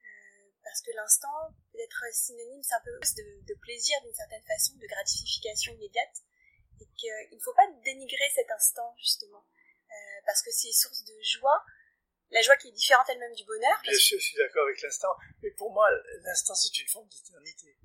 Euh, 0.00 0.50
parce 0.62 0.80
que 0.82 0.90
l'instant 0.96 1.52
peut 1.72 1.80
être 1.80 2.04
synonyme, 2.12 2.62
c'est 2.62 2.74
un 2.74 2.84
peu 2.84 2.92
de, 2.92 3.46
de 3.48 3.54
plaisir 3.60 3.96
d'une 4.04 4.14
certaine 4.14 4.44
façon, 4.44 4.76
de 4.76 4.86
gratification 4.86 5.72
immédiate. 5.74 6.24
Et 6.80 6.86
qu'il 6.96 7.36
ne 7.36 7.40
faut 7.40 7.54
pas 7.54 7.66
dénigrer 7.84 8.30
cet 8.34 8.50
instant, 8.50 8.94
justement. 8.98 9.46
Euh, 9.90 10.20
parce 10.26 10.42
que 10.42 10.50
c'est 10.50 10.72
source 10.72 11.04
de 11.04 11.14
joie, 11.22 11.64
la 12.30 12.42
joie 12.42 12.56
qui 12.56 12.68
est 12.68 12.72
différente 12.72 13.06
elle-même 13.08 13.34
du 13.34 13.44
bonheur. 13.44 13.78
Bien 13.82 13.98
sûr, 13.98 14.18
je 14.18 14.24
suis 14.24 14.36
d'accord 14.36 14.64
avec 14.64 14.80
l'instant, 14.82 15.14
mais 15.42 15.50
pour 15.52 15.72
moi, 15.72 15.88
l'instant, 16.22 16.54
c'est 16.54 16.76
une 16.78 16.88
forme 16.88 17.08
d'éternité. 17.08 17.78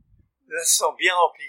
L'instant 0.47 0.93
bien 0.93 1.15
rempli, 1.15 1.45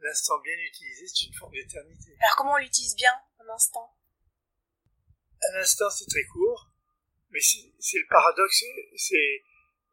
l'instant 0.00 0.38
bien 0.40 0.54
utilisé, 0.58 1.08
c'est 1.08 1.26
une 1.26 1.34
forme 1.34 1.52
d'éternité. 1.52 2.16
Alors 2.20 2.36
comment 2.36 2.52
on 2.52 2.58
l'utilise 2.58 2.94
bien, 2.96 3.12
un 3.38 3.48
instant? 3.48 3.96
Un 5.40 5.60
instant, 5.60 5.88
c'est 5.88 6.06
très 6.06 6.24
court, 6.24 6.68
mais 7.30 7.40
c'est 7.40 7.98
le 7.98 8.06
paradoxe, 8.08 8.62
c'est 8.96 9.44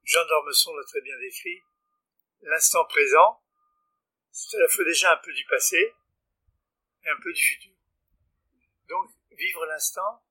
Jean 0.03 0.25
d'Ormesson 0.27 0.73
l'a 0.75 0.83
très 0.85 1.01
bien 1.01 1.17
décrit. 1.19 1.61
L'instant 2.41 2.83
présent, 2.85 3.41
c'est 4.31 4.57
à 4.57 4.59
la 4.59 4.67
fois 4.67 4.83
déjà 4.83 5.13
un 5.13 5.21
peu 5.23 5.31
du 5.31 5.45
passé 5.45 5.93
et 7.05 7.09
un 7.09 7.21
peu 7.21 7.33
du 7.33 7.41
futur. 7.41 7.73
Donc, 8.89 9.11
vivre 9.31 9.65
l'instant, 9.65 10.23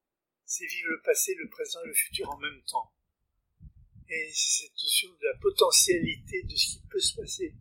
c'est 0.44 0.66
vivre 0.66 0.88
le 0.90 1.02
passé, 1.02 1.34
le 1.34 1.48
présent 1.48 1.80
et 1.84 1.88
le 1.88 1.94
futur 1.94 2.30
en 2.30 2.38
même 2.38 2.62
temps. 2.64 2.92
Et 4.08 4.30
cette 4.32 4.72
notion 4.72 5.08
de 5.10 5.24
la 5.24 5.38
potentialité 5.38 6.42
de 6.42 6.54
ce 6.54 6.76
qui 6.76 6.82
peut 6.90 7.00
se 7.00 7.16
passer 7.16 7.54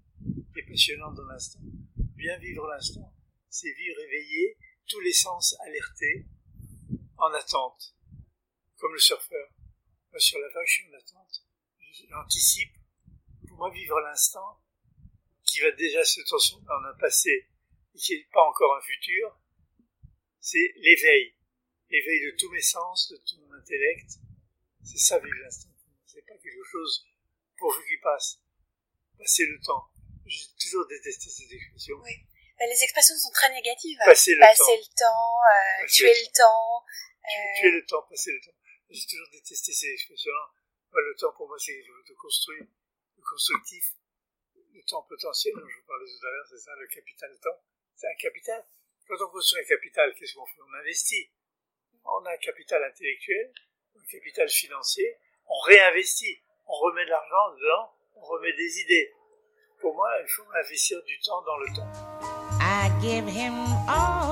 est 0.56 0.64
passionnante 0.64 1.16
dans 1.16 1.26
l'instant. 1.26 1.60
Bien 2.16 2.38
vivre 2.40 2.68
l'instant, 2.68 3.16
c'est 3.50 3.72
vivre 3.72 4.00
éveillé, 4.02 4.58
tous 4.88 5.00
les 5.00 5.14
sens 5.14 5.56
alertés, 5.62 6.28
en 7.18 7.32
attente, 7.34 7.96
comme 8.78 8.94
le 8.94 9.00
surfeur. 9.00 9.48
Sur 10.18 10.40
la 10.40 10.50
vague, 10.50 10.68
je 10.68 10.74
suis 10.74 10.90
en 10.90 10.98
attente. 10.98 11.46
J'anticipe. 12.10 12.76
Pour 13.48 13.58
moi, 13.58 13.72
vivre 13.72 14.00
l'instant, 14.02 14.62
qui 15.46 15.62
va 15.62 15.72
déjà 15.72 16.04
se 16.04 16.22
transformer 16.22 16.68
en 16.70 16.84
un 16.86 16.98
passé 17.00 17.48
n'est 17.94 18.28
pas 18.32 18.44
encore 18.44 18.76
un 18.78 18.82
futur, 18.82 19.38
c'est 20.40 20.74
l'éveil. 20.78 21.36
L'éveil 21.90 22.22
de 22.32 22.36
tous 22.38 22.50
mes 22.52 22.62
sens, 22.62 23.12
de 23.12 23.18
tout 23.18 23.38
mon 23.42 23.54
intellect. 23.54 24.12
C'est 24.84 24.98
ça, 24.98 25.20
vivre 25.20 25.36
l'instant. 25.44 25.70
C'est 26.06 26.22
pas 26.26 26.36
quelque 26.38 26.64
chose 26.72 27.06
pourvu 27.58 27.86
qu'il 27.86 28.00
passe. 28.02 28.40
Passer 29.18 29.46
le 29.46 29.60
temps. 29.62 29.88
J'ai 30.26 30.46
toujours 30.60 30.88
détesté 30.88 31.30
ces 31.30 31.54
expressions. 31.54 31.98
Oui. 32.04 32.16
Ben, 32.58 32.70
les 32.70 32.84
expressions 32.84 33.16
sont 33.18 33.32
très 33.32 33.52
négatives. 33.52 33.98
Passer 34.06 34.34
le 34.36 34.40
passer 34.40 34.62
temps. 34.64 34.72
le 34.78 34.96
temps, 34.96 35.38
euh, 35.42 35.82
Passer 35.82 35.94
tuer 35.96 36.14
le 36.14 36.32
temps. 36.34 36.84
euh, 36.86 37.60
Tuer 37.60 37.72
le 37.72 37.86
temps, 37.86 38.04
passer 38.10 38.32
le 38.32 38.42
temps. 38.42 38.58
J'ai 38.90 39.06
toujours 39.06 39.28
détesté 39.32 39.74
ces 39.74 39.88
expressions-là. 39.94 40.52
Moi, 40.92 41.02
le 41.02 41.16
temps, 41.20 41.34
pour 41.34 41.48
moi, 41.48 41.58
c'est 41.60 41.74
quelque 41.74 41.88
chose 41.88 42.06
de 42.08 42.14
construit, 42.16 42.62
de 43.18 43.22
constructif. 43.22 43.86
Le 44.74 44.84
temps 44.84 45.04
potentiel, 45.04 45.54
dont 45.56 45.68
je 45.68 45.76
vous 45.78 45.86
parlais 45.88 46.06
tout 46.06 46.26
à 46.26 46.30
l'heure, 46.32 46.46
c'est 46.50 46.58
ça, 46.58 46.72
le 46.76 46.88
capital 46.88 47.38
temps. 47.42 47.60
C'est 48.02 48.08
un 48.08 48.16
capital. 48.18 48.66
Quand 49.08 49.24
on 49.24 49.30
construit 49.30 49.62
un 49.62 49.68
capital, 49.68 50.12
qu'est-ce 50.16 50.34
qu'on 50.34 50.46
fait? 50.48 50.60
On 50.68 50.74
investit. 50.80 51.30
On 52.04 52.26
a 52.26 52.32
un 52.32 52.38
capital 52.38 52.84
intellectuel, 52.84 53.54
un 53.96 54.06
capital 54.12 54.50
financier, 54.50 55.18
on 55.46 55.60
réinvestit. 55.68 56.42
On 56.66 56.74
remet 56.74 57.06
de 57.06 57.12
l'argent 57.12 57.52
dedans, 57.52 57.94
on 58.16 58.22
remet 58.22 58.54
des 58.54 58.80
idées. 58.80 59.14
Pour 59.80 59.94
moi, 59.94 60.10
il 60.20 60.28
faut 60.30 60.48
investir 60.64 61.04
du 61.04 61.20
temps 61.20 61.44
dans 61.44 61.58
le 61.58 61.68
temps. 61.76 61.92
I 62.60 62.90
give 63.02 63.30
him 63.30 63.54
all 63.88 64.31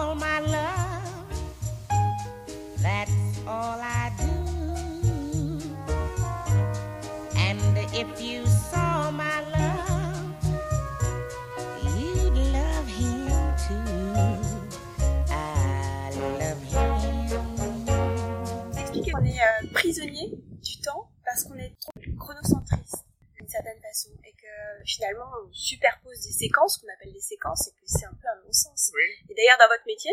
prisonnier 19.89 20.29
du 20.62 20.81
temps 20.81 21.10
parce 21.25 21.43
qu'on 21.46 21.58
est 21.58 21.74
trop 21.81 21.91
chronocentriste 22.19 23.05
d'une 23.36 23.48
certaine 23.50 23.81
façon 23.81 24.12
et 24.24 24.34
que 24.34 24.53
finalement 24.86 25.25
on 25.41 25.51
superpose 25.51 26.22
des 26.22 26.31
séquences 26.31 26.77
qu'on 26.77 26.88
appelle 26.93 27.12
des 27.13 27.19
séquences 27.22 27.67
et 27.67 27.72
que 27.72 27.86
c'est 27.86 28.05
un 28.05 28.13
peu 28.13 28.27
un 28.27 28.41
non-sens. 28.46 28.91
Oui, 28.93 29.10
Et 29.29 29.34
d'ailleurs 29.34 29.58
dans 29.58 29.67
votre 29.67 29.86
métier, 29.88 30.12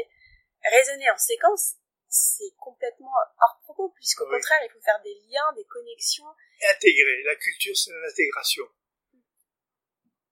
raisonner 0.65 1.11
en 1.11 1.19
séquence, 1.19 1.75
c'est 2.09 2.55
complètement 2.57 3.13
hors 3.43 3.61
propos 3.65 3.91
puisqu'au 3.97 4.25
Oui. 4.25 4.41
contraire 4.41 4.61
il 4.65 4.73
faut 4.73 4.81
faire 4.81 5.01
des 5.05 5.15
liens, 5.29 5.53
des 5.55 5.65
connexions. 5.67 6.25
intégrer. 6.73 7.23
La 7.25 7.37
culture, 7.37 7.77
c'est 7.77 7.93
l'intégration. 7.93 8.65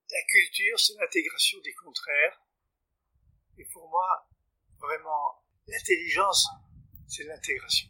La 0.09 0.23
culture, 0.25 0.81
c'est 0.81 0.95
l'intégration 0.99 1.59
des 1.61 1.75
contraires. 1.75 2.41
Et 3.59 3.65
pour 3.67 3.89
moi, 3.91 4.27
vraiment, 4.81 5.43
l'intelligence, 5.67 6.49
c'est 7.09 7.25
l'intégration. 7.25 7.89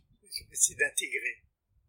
C'est 0.52 0.76
d'intégrer. 0.76 1.42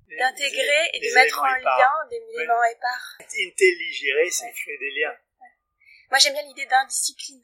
D'intégrer 0.07 0.89
et 0.93 0.99
de 0.99 1.13
mettre 1.15 1.39
en 1.39 1.45
lien 1.45 2.07
des 2.09 2.21
éléments 2.37 2.63
épars. 2.71 3.17
Intelligérer, 3.19 4.29
c'est 4.29 4.45
Ouais. 4.45 4.53
créer 4.53 4.77
des 4.77 4.91
liens. 4.99 5.17
Moi 6.11 6.19
j'aime 6.19 6.33
bien 6.33 6.43
l'idée 6.43 6.65
d'indiscipline 6.67 7.41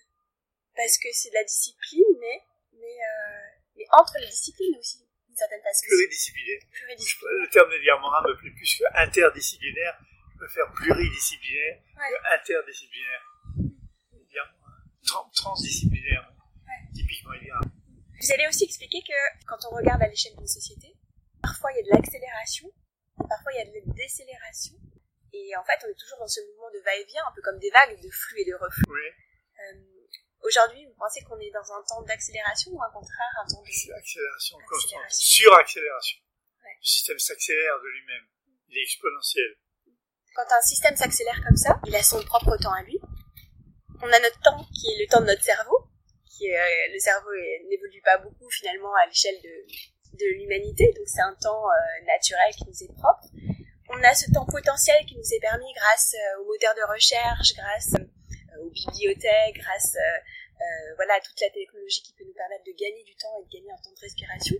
parce 0.75 0.97
que 0.99 1.07
c'est 1.11 1.29
de 1.29 1.35
la 1.35 1.43
discipline 1.43 2.05
mais 2.19 2.41
mais, 2.73 2.85
euh, 2.87 3.47
mais 3.75 3.85
entre 3.91 4.17
les 4.19 4.27
disciplines 4.27 4.77
aussi 4.77 4.99
d'une 5.27 5.35
certaine 5.35 5.61
façon. 5.63 5.85
Pluridisciplinaire. 5.87 6.59
Pluridisciplinaire. 6.71 7.37
Le 7.41 7.49
terme 7.49 7.71
de 7.71 7.77
Diarmora 7.79 8.21
me 8.27 8.37
plaît 8.37 8.51
plus 8.51 8.77
que 8.77 8.83
interdisciplinaire. 8.95 9.97
Je 10.33 10.37
préfère 10.45 10.71
pluridisciplinaire 10.73 11.81
Ouais. 11.97 12.09
que 12.11 12.33
interdisciplinaire. 12.39 13.23
Transdisciplinaire. 15.33 16.31
Typiquement, 16.93 17.33
il 17.33 17.47
y 17.47 17.51
a 17.51 17.59
Vous 18.21 18.31
allez 18.31 18.47
aussi 18.47 18.63
expliquer 18.65 19.01
que 19.01 19.17
quand 19.47 19.57
on 19.71 19.75
regarde 19.75 20.01
à 20.01 20.07
l'échelle 20.07 20.35
d'une 20.37 20.47
société, 20.47 20.93
parfois 21.41 21.71
il 21.73 21.77
y 21.77 21.79
a 21.81 21.83
de 21.83 21.97
l'accélération, 21.97 22.69
parfois 23.17 23.51
il 23.53 23.57
y 23.57 23.61
a 23.61 23.65
de 23.65 23.73
la 23.73 23.93
décélération. 23.93 24.75
Et 25.33 25.55
en 25.55 25.63
fait, 25.63 25.79
on 25.85 25.89
est 25.89 25.97
toujours 25.97 26.19
dans 26.19 26.27
ce 26.27 26.41
mouvement 26.41 26.69
de 26.71 26.79
va-et-vient, 26.83 27.23
un 27.25 27.31
peu 27.33 27.41
comme 27.41 27.57
des 27.57 27.71
vagues 27.71 27.99
de 28.01 28.09
flux 28.11 28.41
et 28.41 28.45
de 28.45 28.55
reflux. 28.55 28.83
oui, 28.89 29.09
Euh, 29.59 30.01
Aujourd'hui, 30.43 30.85
vous 30.85 30.95
pensez 30.97 31.21
qu'on 31.23 31.39
est 31.39 31.51
dans 31.51 31.71
un 31.71 31.83
temps 31.83 32.01
d'accélération 32.01 32.71
ou 32.71 32.81
au 32.81 32.91
contraire 32.91 33.29
un 33.43 33.47
temps 33.47 33.61
de... 33.61 33.93
accélération 33.93 34.57
constante. 34.67 35.01
Accélération. 35.05 35.21
Suraccélération. 35.21 36.17
Ouais. 36.63 36.75
Le 36.81 36.87
système 36.87 37.19
s'accélère 37.19 37.77
de 37.77 37.87
lui-même. 37.87 38.25
Il 38.69 38.77
est 38.77 38.81
exponentiel. 38.81 39.55
Quand 40.33 40.49
un 40.49 40.61
système 40.61 40.95
s'accélère 40.95 41.39
comme 41.45 41.57
ça, 41.57 41.79
il 41.85 41.95
a 41.95 42.01
son 42.01 42.23
propre 42.25 42.57
temps 42.57 42.73
à 42.73 42.81
lui. 42.81 42.99
On 44.01 44.11
a 44.11 44.19
notre 44.19 44.41
temps 44.41 44.65
qui 44.73 44.87
est 44.89 45.05
le 45.05 45.07
temps 45.11 45.21
de 45.21 45.27
notre 45.27 45.43
cerveau, 45.43 45.77
euh, 46.49 46.93
le 46.93 46.99
cerveau 46.99 47.29
n'évolue 47.69 48.01
pas 48.01 48.17
beaucoup 48.17 48.49
finalement 48.49 48.93
à 48.95 49.05
l'échelle 49.05 49.35
de, 49.43 50.27
l'humanité, 50.37 50.91
donc 50.95 51.07
c'est 51.07 51.21
un 51.21 51.35
temps 51.41 51.65
euh, 51.65 52.05
naturel 52.05 52.53
qui 52.53 52.65
nous 52.67 52.83
est 52.83 52.93
propre. 52.93 53.25
On 53.89 54.03
a 54.03 54.13
ce 54.13 54.31
temps 54.31 54.45
potentiel 54.45 55.05
qui 55.05 55.15
nous 55.17 55.33
est 55.33 55.39
permis 55.39 55.71
grâce 55.73 56.13
euh, 56.13 56.41
aux 56.41 56.45
moteurs 56.45 56.75
de 56.75 56.85
recherche, 56.93 57.55
grâce 57.55 57.95
aux 58.61 58.69
bibliothèques, 58.69 59.57
grâce 59.57 59.97
voilà, 60.95 61.15
à 61.15 61.19
toute 61.19 61.39
la 61.41 61.49
technologie 61.49 62.03
qui 62.03 62.13
peut 62.13 62.23
nous 62.23 62.37
permettre 62.37 62.63
de 62.63 62.75
gagner 62.77 63.03
du 63.03 63.15
temps 63.15 63.33
et 63.41 63.45
de 63.45 63.49
gagner 63.49 63.71
un 63.71 63.81
temps 63.81 63.93
de 63.95 64.01
respiration. 64.01 64.55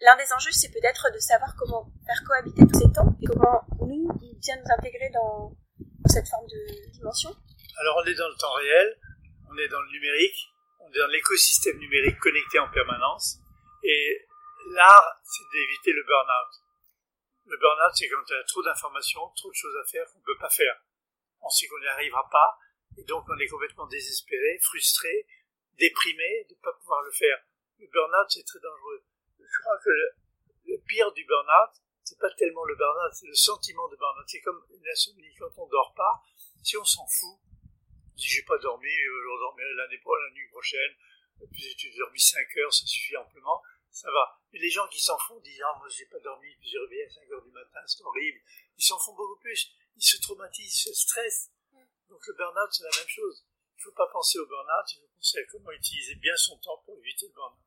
L'un 0.00 0.16
des 0.16 0.32
enjeux, 0.32 0.50
c'est 0.50 0.70
peut-être 0.70 1.12
de 1.12 1.18
savoir 1.18 1.54
comment 1.56 1.86
faire 2.06 2.22
cohabiter 2.26 2.62
tous 2.66 2.78
ces 2.80 2.92
temps 2.92 3.14
et 3.22 3.26
comment 3.26 3.62
nous, 3.86 4.08
bien 4.40 4.56
nous 4.56 4.70
intégrer 4.76 5.10
dans 5.10 5.52
cette 6.06 6.26
forme 6.26 6.46
de 6.46 6.90
dimension. 6.90 7.30
Alors 7.80 8.02
on 8.02 8.06
est 8.06 8.14
dans 8.14 8.28
le 8.28 8.34
temps 8.34 8.52
réel, 8.54 8.96
on 9.50 9.56
est 9.58 9.68
dans 9.68 9.80
le 9.80 9.90
numérique, 9.90 10.48
on 10.80 10.90
est 10.90 10.98
dans 10.98 11.06
l'écosystème 11.08 11.78
numérique 11.78 12.18
connecté 12.18 12.58
en 12.58 12.70
permanence. 12.70 13.38
Et 13.82 14.26
l'art, 14.70 15.20
c'est 15.22 15.44
d'éviter 15.52 15.92
le 15.92 16.02
burn-out. 16.02 16.52
Le 17.46 17.56
burn-out, 17.56 17.92
c'est 17.94 18.08
quand 18.08 18.28
y 18.28 18.34
a 18.34 18.44
trop 18.44 18.62
d'informations, 18.62 19.32
trop 19.36 19.50
de 19.50 19.54
choses 19.54 19.76
à 19.76 19.86
faire 19.88 20.06
qu'on 20.12 20.18
ne 20.18 20.24
peut 20.24 20.38
pas 20.38 20.50
faire. 20.50 20.76
On 21.40 21.48
sait 21.48 21.66
qu'on 21.66 21.78
n'y 21.78 21.86
arrivera 21.86 22.28
pas, 22.30 22.58
et 22.98 23.04
donc 23.04 23.24
on 23.28 23.38
est 23.38 23.48
complètement 23.48 23.86
désespéré, 23.86 24.58
frustré, 24.60 25.26
déprimé 25.78 26.44
de 26.50 26.54
ne 26.54 26.60
pas 26.60 26.72
pouvoir 26.72 27.02
le 27.02 27.12
faire. 27.12 27.38
Le 27.78 27.86
burn-out, 27.86 28.26
c'est 28.28 28.44
très 28.44 28.58
dangereux. 28.58 29.04
Je 29.38 29.62
crois 29.62 29.78
que 29.78 29.90
le, 29.90 30.78
pire 30.86 31.12
du 31.12 31.24
burn-out, 31.24 31.70
c'est 32.02 32.18
pas 32.18 32.30
tellement 32.36 32.64
le 32.64 32.74
burn-out, 32.74 33.12
c'est 33.12 33.26
le 33.26 33.34
sentiment 33.34 33.88
de 33.88 33.96
burn-out. 33.96 34.24
C'est 34.26 34.40
comme 34.40 34.62
une 34.70 34.88
insomnie 34.88 35.34
quand 35.38 35.50
on 35.56 35.66
dort 35.68 35.94
pas. 35.96 36.22
Si 36.62 36.76
on 36.76 36.84
s'en 36.84 37.06
fout, 37.06 37.38
on 37.47 37.47
dit 38.18 38.26
j'ai 38.26 38.42
pas 38.42 38.58
dormi, 38.58 38.90
euh, 38.90 39.22
je 39.22 39.28
redormirai 39.32 39.74
l'année 39.74 39.98
pro- 39.98 40.16
la 40.16 40.30
nuit 40.34 40.48
prochaine, 40.50 40.92
et 41.40 41.46
puis 41.46 41.74
tu 41.76 41.90
dormi 41.96 42.18
5 42.20 42.42
heures, 42.58 42.74
ça 42.74 42.84
suffit 42.84 43.16
amplement, 43.16 43.62
ça 43.90 44.10
va. 44.10 44.38
Mais 44.52 44.58
les 44.58 44.70
gens 44.70 44.86
qui 44.88 45.00
s'en 45.00 45.16
font 45.18 45.38
disent 45.40 45.62
ah 45.64 45.74
moi 45.78 45.88
j'ai 45.88 46.06
pas 46.06 46.18
dormi, 46.18 46.50
puis 46.60 46.68
j'ai 46.68 46.78
réveillé 46.78 47.06
à 47.06 47.10
5 47.10 47.30
heures 47.32 47.42
du 47.42 47.50
matin, 47.52 47.80
c'est 47.86 48.02
horrible. 48.02 48.40
Ils 48.76 48.84
s'en 48.84 48.98
font 48.98 49.14
beaucoup 49.14 49.38
plus, 49.40 49.70
ils 49.96 50.02
se 50.04 50.20
traumatisent, 50.20 50.74
ils 50.84 50.90
se 50.90 50.92
stressent. 50.94 51.50
Donc 52.08 52.20
le 52.26 52.34
burn-out 52.34 52.70
c'est 52.72 52.84
la 52.84 52.96
même 52.98 53.08
chose. 53.08 53.44
Il 53.76 53.82
faut 53.82 53.92
pas 53.92 54.08
penser 54.12 54.38
au 54.38 54.46
burn-out, 54.46 54.86
il 54.92 55.00
faut 55.00 55.10
penser 55.16 55.38
à 55.38 55.44
comment 55.52 55.70
utiliser 55.70 56.14
bien 56.16 56.36
son 56.36 56.58
temps 56.58 56.82
pour 56.84 56.98
éviter 56.98 57.26
le 57.26 57.32
burn-out. 57.32 57.64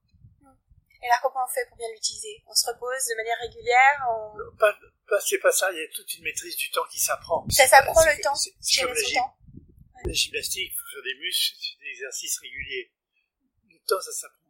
Et 1.04 1.08
alors 1.10 1.22
comment 1.24 1.46
on 1.46 1.52
fait 1.52 1.66
pour 1.68 1.78
bien 1.78 1.90
l'utiliser? 1.90 2.44
On 2.46 2.54
se 2.54 2.68
repose 2.70 3.06
de 3.10 3.16
manière 3.16 3.38
régulière 3.40 4.06
on... 4.12 4.38
Pas, 4.60 4.78
pas, 5.08 5.20
c'est 5.20 5.40
pas 5.40 5.52
ça, 5.52 5.72
il 5.72 5.80
y 5.80 5.84
a 5.84 5.88
toute 5.90 6.14
une 6.14 6.24
maîtrise 6.24 6.56
du 6.58 6.70
temps 6.70 6.86
qui 6.92 7.00
s'apprend. 7.00 7.44
Ça 7.50 7.66
s'apprend 7.68 8.06
le 8.06 8.22
temps, 8.22 8.36
gérer 8.62 8.96
son 8.96 9.14
temps. 9.16 9.38
La 10.06 10.14
gymnastique, 10.14 10.72
il 10.72 10.78
faut 10.78 10.90
faire 10.94 11.04
des 11.04 11.16
muscles, 11.20 11.56
c'est 11.60 11.80
des 11.80 11.90
exercices 11.90 12.40
réguliers. 12.40 12.92
Le 13.70 13.80
temps, 13.88 14.02
ça 14.02 14.12
s'apprend. 14.12 14.48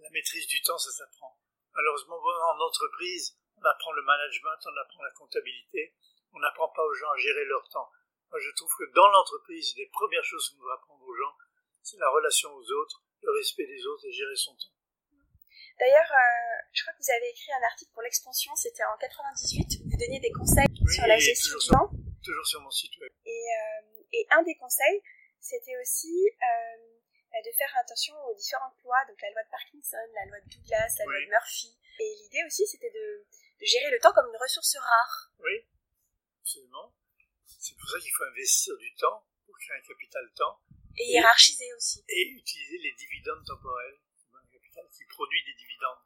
La 0.00 0.10
maîtrise 0.10 0.46
du 0.46 0.60
temps, 0.62 0.78
ça 0.78 0.90
s'apprend. 0.92 1.38
Malheureusement, 1.74 2.16
en 2.16 2.60
entreprise, 2.60 3.36
on 3.56 3.62
apprend 3.64 3.92
le 3.92 4.02
management, 4.02 4.58
on 4.66 4.76
apprend 4.80 5.02
la 5.02 5.10
comptabilité, 5.12 5.94
on 6.32 6.38
n'apprend 6.38 6.68
pas 6.68 6.82
aux 6.84 6.94
gens 6.94 7.10
à 7.10 7.16
gérer 7.18 7.44
leur 7.46 7.68
temps. 7.68 7.88
Moi, 8.30 8.38
je 8.40 8.50
trouve 8.56 8.70
que 8.78 8.90
dans 8.94 9.08
l'entreprise, 9.08 9.74
les 9.76 9.86
premières 9.92 10.24
choses 10.24 10.50
qu'on 10.50 10.58
doit 10.62 10.74
apprendre 10.74 11.04
aux 11.06 11.14
gens, 11.14 11.34
c'est 11.82 11.98
la 11.98 12.10
relation 12.10 12.50
aux 12.52 12.70
autres, 12.82 13.02
le 13.22 13.32
respect 13.32 13.66
des 13.66 13.86
autres 13.86 14.04
et 14.06 14.12
gérer 14.12 14.36
son 14.36 14.54
temps. 14.54 14.72
D'ailleurs, 15.78 16.06
euh, 16.10 16.56
je 16.72 16.82
crois 16.82 16.92
que 16.94 17.02
vous 17.02 17.10
avez 17.10 17.30
écrit 17.30 17.50
un 17.52 17.64
article 17.66 17.90
pour 17.92 18.02
l'expansion, 18.02 18.54
c'était 18.54 18.84
en 18.84 18.96
98, 18.98 19.80
où 19.82 19.90
vous 19.90 19.96
donniez 19.98 20.20
des 20.20 20.30
conseils 20.30 20.66
Oui, 20.70 20.94
sur 20.94 21.06
la 21.06 21.18
gestion 21.18 21.50
toujours 21.58 21.60
du 21.60 21.66
sur- 21.66 21.74
temps. 21.78 21.90
Toujours 22.24 22.46
sur 22.46 22.60
mon 22.60 22.70
site 22.70 22.96
web. 23.00 23.10
Et, 23.26 23.30
euh, 23.30 23.93
et 24.14 24.26
un 24.30 24.42
des 24.42 24.54
conseils, 24.56 25.02
c'était 25.40 25.76
aussi 25.82 26.28
euh, 26.30 26.76
bah, 27.30 27.42
de 27.44 27.52
faire 27.58 27.72
attention 27.78 28.14
aux 28.26 28.34
différentes 28.34 28.78
lois, 28.84 29.02
donc 29.08 29.20
la 29.20 29.30
loi 29.30 29.42
de 29.42 29.50
Parkinson, 29.50 30.04
la 30.14 30.24
loi 30.26 30.40
de 30.40 30.48
Douglas, 30.54 30.94
la 30.98 31.04
loi 31.04 31.20
de 31.20 31.30
Murphy. 31.30 31.76
Et 32.00 32.14
l'idée 32.22 32.42
aussi, 32.46 32.66
c'était 32.66 32.90
de, 32.90 33.26
de 33.60 33.66
gérer 33.66 33.90
le 33.90 33.98
temps 34.00 34.12
comme 34.12 34.28
une 34.28 34.40
ressource 34.40 34.76
rare. 34.76 35.30
Oui, 35.38 35.66
absolument. 36.40 36.94
C'est 37.46 37.76
pour 37.76 37.88
ça 37.88 37.98
qu'il 37.98 38.12
faut 38.12 38.24
investir 38.24 38.76
du 38.78 38.94
temps 38.94 39.24
pour 39.46 39.56
créer 39.58 39.76
un 39.78 39.86
capital 39.86 40.24
temps 40.36 40.60
Et 40.98 41.04
hiérarchiser 41.12 41.72
aussi. 41.74 42.04
et 42.08 42.22
utiliser 42.30 42.78
les 42.78 42.92
dividendes 42.92 43.44
temporels. 43.46 43.98
Un 44.34 44.46
capital 44.52 44.84
qui 44.90 45.04
produit 45.06 45.44
des 45.44 45.54
dividendes. 45.54 46.02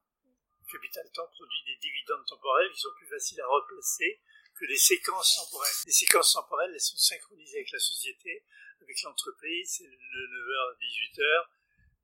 Le 0.60 0.72
capital 0.72 1.10
temps 1.12 1.28
produit 1.28 1.62
des 1.66 1.76
dividendes 1.76 2.26
temporels 2.26 2.70
qui 2.72 2.80
sont 2.80 2.94
plus 2.96 3.08
faciles 3.08 3.40
à 3.40 3.46
replacer 3.46 4.20
que 4.58 4.66
des 4.66 4.76
séquences 4.76 5.36
temporelles. 5.36 5.74
Les 5.86 5.92
séquences 5.92 6.32
temporelles, 6.32 6.70
elles 6.74 6.80
sont 6.80 6.96
synchronisées 6.96 7.58
avec 7.58 7.70
la 7.72 7.78
société, 7.78 8.44
avec 8.80 9.02
l'entreprise, 9.02 9.76
c'est 9.78 9.84
le 9.84 9.96
9h, 9.96 10.78
18h, 10.78 11.44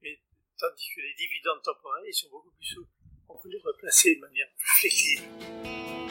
mais 0.03 0.21
Tandis 0.59 0.89
que 0.95 1.01
les 1.01 1.15
dividendes 1.15 1.63
temporels, 1.63 2.05
ils 2.07 2.15
sont 2.15 2.29
beaucoup 2.31 2.53
plus 2.53 2.67
souples. 2.67 2.91
On 3.29 3.37
peut 3.39 3.49
les 3.49 3.61
replacer 3.61 4.15
de 4.15 4.21
manière 4.21 4.47
plus 4.57 4.81
flexible. 4.81 6.04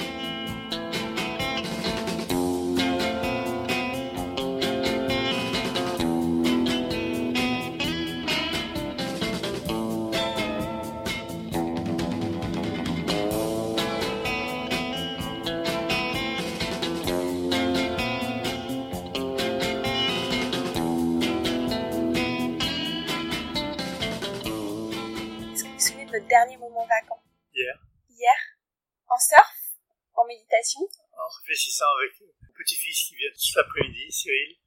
Dernier 26.88 27.08
moment 27.08 27.18
vacant 27.18 27.24
Hier, 27.54 27.75
Hier 28.10 28.40
En 29.08 29.18
surf? 29.20 29.54
En 30.16 30.25
méditation? 30.25 30.82
En 31.13 31.28
réfléchissant 31.42 31.90
avec 32.00 32.20
mon 32.22 32.54
petit-fils 32.54 33.08
qui 33.08 33.16
vient 33.16 33.30
cet 33.36 33.58
après-midi, 33.58 34.12
Cyril, 34.12 34.58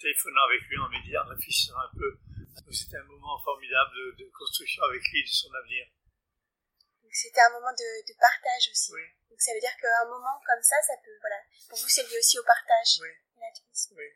téléphonant 0.00 0.44
avec 0.48 0.62
lui 0.68 0.78
en 0.78 0.88
méditant, 0.88 1.24
en 1.24 1.28
réfléchissant 1.28 1.76
un 1.78 1.90
peu. 1.96 2.18
C'était 2.72 2.98
un 2.98 3.04
moment 3.08 3.38
formidable 3.44 3.90
de, 3.96 4.24
de 4.24 4.30
construction 4.36 4.82
avec 4.84 5.00
lui 5.12 5.24
de 5.24 5.28
son 5.28 5.48
avenir. 5.54 5.86
Donc 7.02 7.12
c'était 7.14 7.40
un 7.40 7.50
moment 7.50 7.72
de, 7.72 7.88
de 8.04 8.14
partage 8.20 8.68
aussi. 8.70 8.92
Oui, 8.92 9.04
Donc 9.30 9.40
ça 9.40 9.54
veut 9.54 9.60
dire 9.60 9.72
qu'un 9.80 10.04
moment 10.04 10.36
comme 10.44 10.62
ça, 10.62 10.76
ça 10.84 10.92
peut, 11.00 11.16
voilà. 11.20 11.40
Pour 11.68 11.78
vous, 11.78 11.88
c'est 11.88 12.04
lié 12.04 12.18
aussi 12.18 12.38
au 12.38 12.44
partage. 12.44 13.00
oui, 13.00 13.08
oui. 13.96 14.08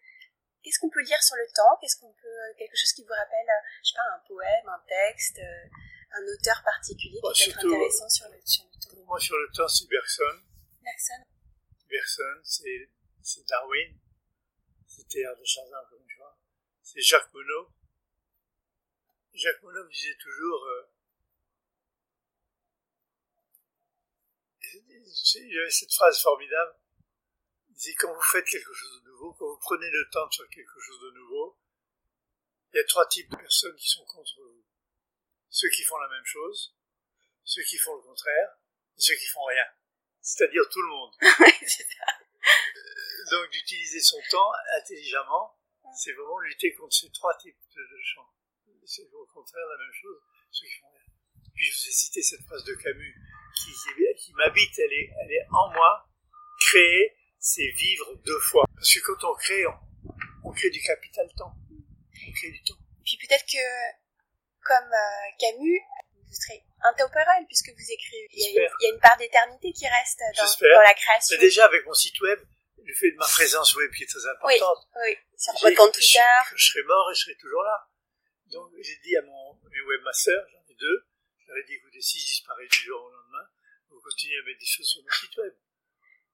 Qu'est-ce 0.63 0.79
qu'on 0.79 0.91
peut 0.91 1.03
dire 1.03 1.21
sur 1.23 1.37
le 1.37 1.47
temps? 1.55 1.77
Qu'est-ce 1.81 1.97
qu'on 1.99 2.13
peut, 2.13 2.29
euh, 2.29 2.55
quelque 2.57 2.77
chose 2.77 2.93
qui 2.93 3.03
vous 3.03 3.15
rappelle, 3.17 3.49
euh, 3.49 3.63
je 3.83 3.91
sais 3.91 3.97
pas, 3.97 4.15
un 4.15 4.23
poème, 4.29 4.69
un 4.69 4.83
texte, 4.87 5.39
euh, 5.39 5.67
un 6.14 6.23
auteur 6.23 6.62
particulier 6.64 7.19
Bon, 7.23 7.33
qui 7.33 7.45
peut 7.45 7.50
être 7.50 7.66
intéressant 7.66 8.09
sur 8.09 8.28
le, 8.28 8.40
sur 8.45 8.64
le 8.64 8.81
temps 8.81 8.95
Pour 8.95 9.07
moi, 9.07 9.21
sur 9.21 9.37
le 9.37 9.49
temps, 9.54 9.69
c'est 9.69 9.88
Bergson. 9.88 10.40
Bergson 10.83 11.25
Bergson, 11.88 12.40
c'est 12.45 12.90
c'est 13.23 13.47
Darwin. 13.47 13.99
C'était 14.87 15.23
de 15.23 15.45
Chardin, 15.45 15.83
comme 15.88 16.04
tu 16.07 16.16
vois. 16.16 16.37
C'est 16.83 17.00
Jacques 17.00 17.33
Monod. 17.33 17.69
Jacques 19.33 19.62
Monod 19.62 19.88
disait 19.88 20.16
toujours, 20.21 20.64
euh, 20.64 20.83
il 24.75 25.54
y 25.54 25.59
avait 25.59 25.71
cette 25.71 25.92
phrase 25.92 26.21
formidable. 26.21 26.75
Il 27.71 27.75
disait, 27.75 27.95
quand 27.95 28.12
vous 28.12 28.23
faites 28.23 28.45
quelque 28.45 28.73
chose 28.73 29.02
de 29.02 29.11
nouveau, 29.11 29.33
quand 29.35 29.47
vous 29.47 29.59
prenez 29.59 29.90
le 29.90 30.11
temps 30.11 30.26
de 30.26 30.35
faire 30.35 30.49
quelque 30.49 30.81
chose 30.81 31.00
de 31.00 31.11
nouveau, 31.12 31.59
il 32.73 32.76
y 32.76 32.81
a 32.81 32.85
trois 32.85 33.07
types 33.09 33.31
de 33.31 33.37
personnes 33.37 33.76
qui 33.76 33.88
sont 33.88 34.04
contre 34.04 34.40
vous. 34.40 34.62
Ceux 35.52 35.68
qui 35.68 35.85
font 35.85 35.99
la 35.99 36.09
même 36.09 36.25
chose, 36.25 36.75
ceux 37.44 37.62
qui 37.62 37.76
font 37.76 37.94
le 37.94 38.00
contraire, 38.00 38.56
et 38.97 39.00
ceux 39.00 39.14
qui 39.14 39.26
font 39.26 39.44
rien. 39.44 39.66
C'est-à-dire 40.23 40.62
tout 40.73 40.80
le 40.80 40.88
monde. 40.88 41.12
Ça. 41.21 42.06
Donc 43.30 43.50
d'utiliser 43.50 44.00
son 44.00 44.16
temps 44.30 44.50
intelligemment, 44.80 45.59
c'est 45.94 46.12
vraiment 46.12 46.38
lutter 46.38 46.73
contre 46.75 46.94
ces 46.94 47.11
trois 47.12 47.37
types 47.37 47.59
de, 47.76 47.82
gens. 48.14 48.26
C'est 48.87 49.06
au 49.12 49.26
contraire 49.26 49.66
la 49.66 49.76
même 49.76 49.92
chose, 49.92 50.21
ceux 50.50 50.66
qui 50.66 50.73
font 50.80 50.90
rien. 50.90 51.52
Puis 51.54 51.66
je 51.66 51.73
vous 51.73 51.88
ai 51.88 51.92
cité 51.92 52.23
cette 52.23 52.42
phrase 52.42 52.64
de 52.64 52.75
Camus 52.75 53.14
qui, 53.54 54.32
m'habite, 54.32 54.78
elle 54.78 54.92
est, 54.92 55.11
elle 55.21 55.32
est 55.32 55.47
en 55.50 55.71
moi. 55.73 56.09
Créer, 56.61 57.16
c'est 57.38 57.68
vivre 57.68 58.14
deux 58.25 58.40
fois. 58.40 58.64
Parce 58.75 58.92
que 58.94 59.00
quand 59.00 59.30
on 59.30 59.35
crée, 59.35 59.66
on, 59.66 59.78
on 60.45 60.52
crée 60.52 60.71
du 60.71 60.80
capital 60.80 61.28
temps. 61.36 61.54
On 62.26 62.32
crée 62.32 62.50
du 62.50 62.62
temps. 62.62 62.78
Puis 63.04 63.19
peut-être 63.19 63.45
que, 63.45 64.01
comme 64.65 64.93
euh, 64.93 65.31
Camus, 65.39 65.81
vous 66.27 66.35
serez 66.35 66.63
intemporel 66.85 67.45
puisque 67.47 67.71
vous 67.71 67.91
écrivez. 67.91 68.29
Il 68.33 68.39
y 68.39 68.45
a, 68.45 68.49
une, 68.49 68.55
J'espère. 68.57 68.77
il 68.81 68.85
y 68.85 68.91
a 68.91 68.95
une 68.95 69.01
part 69.01 69.17
d'éternité 69.17 69.73
qui 69.73 69.87
reste 69.87 70.21
dans, 70.37 70.81
la 70.83 70.95
création. 70.95 71.37
Mais 71.37 71.41
déjà 71.41 71.67
avec 71.67 71.85
mon 71.87 71.95
site 71.95 72.19
web, 72.21 72.41
le 72.85 72.95
fait 72.95 73.11
de 73.13 73.17
ma 73.17 73.27
présence 73.27 73.75
web 73.77 73.91
qui 73.93 74.03
est 74.05 74.07
très 74.11 74.27
importante, 74.27 74.89
Oui, 74.97 75.17
sur 75.37 75.53
J'ai- 75.55 75.67
votre 75.69 75.77
compte 75.77 75.95
je- 75.95 76.01
Twitter. 76.01 76.35
Je, 76.57 76.65
serai 76.71 76.83
mort 76.85 77.11
et 77.11 77.15
je 77.15 77.21
serai 77.21 77.37
toujours 77.37 77.63
là. 77.63 77.89
Donc 78.51 78.71
j'ai 78.83 78.97
dit 79.05 79.17
à 79.17 79.23
mon, 79.23 79.55
mes 79.71 79.81
webmasters, 79.87 80.45
j'en 80.51 80.61
ai 80.69 80.75
deux, 80.75 81.07
je 81.41 81.47
leur 81.49 81.57
ai 81.59 81.65
dit 81.65 81.75
écoutez, 81.75 82.01
si 82.01 82.19
je 82.19 82.27
disparais 82.27 82.67
du 82.67 82.79
jour 82.79 83.01
au 83.03 83.11
lendemain, 83.11 83.47
vous 83.91 84.01
continuez 84.01 84.39
à 84.39 84.43
mettre 84.45 84.59
des 84.61 84.67
choses 84.67 84.87
sur 84.87 85.03
mon 85.03 85.09
site 85.11 85.37
web. 85.39 85.53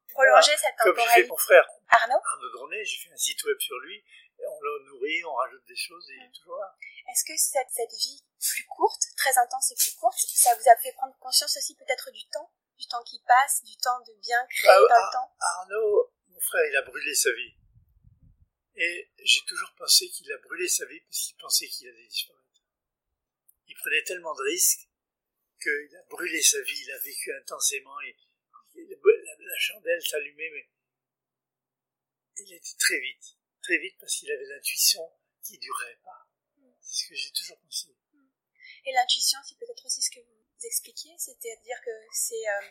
Prolonger 0.09 0.57
cette 0.57 0.75
Comme 0.79 0.95
j'ai 0.97 1.01
fait 1.03 1.05
temporalité. 1.05 1.29
mon 1.29 1.37
frère 1.37 1.67
Arnaud, 1.89 2.21
Arnaud 2.25 2.51
Dronet, 2.55 2.85
j'ai 2.85 2.97
fait 2.97 3.13
un 3.13 3.17
site 3.17 3.45
web 3.45 3.59
sur 3.61 3.77
lui, 3.81 4.03
et 4.39 4.47
on 4.47 4.61
le 4.61 4.85
nourrit, 4.87 5.25
on 5.25 5.35
rajoute 5.35 5.65
des 5.67 5.77
choses 5.77 6.09
et 6.11 6.15
il 6.15 6.25
est 6.27 6.33
toujours 6.39 6.59
là. 6.59 6.77
est-ce 7.11 7.25
que 7.25 7.37
cette, 7.37 7.71
cette 7.71 7.93
vie 7.99 8.23
plus 8.39 8.65
courte, 8.67 9.03
très 9.17 9.37
intense 9.39 9.71
et 9.73 9.75
plus 9.75 9.95
courte, 9.97 10.19
ça 10.19 10.55
vous 10.55 10.69
a 10.69 10.77
fait 10.77 10.93
prendre 10.93 11.17
conscience 11.19 11.57
aussi 11.57 11.75
peut-être 11.77 12.11
du 12.13 12.25
temps 12.29 12.53
Du 12.79 12.87
temps 12.87 13.03
qui 13.03 13.21
passe, 13.27 13.63
du 13.65 13.77
temps 13.77 14.01
de 14.07 14.15
bien 14.21 14.39
créer 14.49 14.69
Bah, 14.69 14.79
dans 14.89 15.07
le 15.07 15.13
temps? 15.13 15.35
Arnaud, 15.41 16.13
mon 16.29 16.41
frère, 16.41 16.65
il 16.71 16.77
a 16.77 16.83
brûlé 16.83 17.15
sa 17.15 17.33
vie. 17.33 17.55
Et 18.77 19.11
j'ai 19.25 19.45
toujours 19.49 19.75
pensé 19.77 20.09
qu'il 20.09 20.31
a 20.31 20.39
brûlé 20.39 20.69
sa 20.69 20.87
vie 20.87 21.01
parce 21.01 21.19
qu'il 21.19 21.37
pensait 21.37 21.67
qu'il 21.67 21.89
allait 21.89 22.07
disparaître. 22.07 22.63
Il 23.67 23.75
prenait 23.77 24.05
tellement 24.05 24.35
de 24.35 24.43
risques 24.43 24.89
qu'il 25.61 25.97
a 25.97 26.03
brûlé 26.09 26.41
sa 26.41 26.61
vie, 26.63 26.81
il 26.81 26.93
a 26.93 26.99
vécu 26.99 27.33
intensément, 27.35 28.01
et, 28.03 28.17
et 28.77 28.87
la, 28.87 28.97
la 28.97 29.59
chandelle 29.59 30.01
s'allumait, 30.01 30.51
mais 30.55 30.71
il 32.37 32.53
était 32.55 32.77
très 32.79 33.01
vite, 33.01 33.37
très 33.69 33.79
vite 33.79 33.97
parce 34.01 34.15
qu'il 34.17 34.31
avait 34.33 34.47
l'intuition 34.47 35.05
qui 35.45 35.59
durerait 35.59 36.01
pas. 36.03 36.27
C'est 36.81 37.05
ce 37.05 37.09
que 37.11 37.15
j'ai 37.15 37.31
toujours 37.33 37.59
pensé. 37.61 37.89
Et 38.87 38.93
l'intuition, 38.93 39.39
c'est 39.45 39.59
peut-être 39.59 39.85
aussi 39.85 40.01
ce 40.01 40.11
que 40.11 40.21
vous 40.21 40.67
expliquiez, 40.67 41.13
c'est-à-dire 41.19 41.77
que 41.85 41.91
c'est 42.13 42.49
euh, 42.49 42.69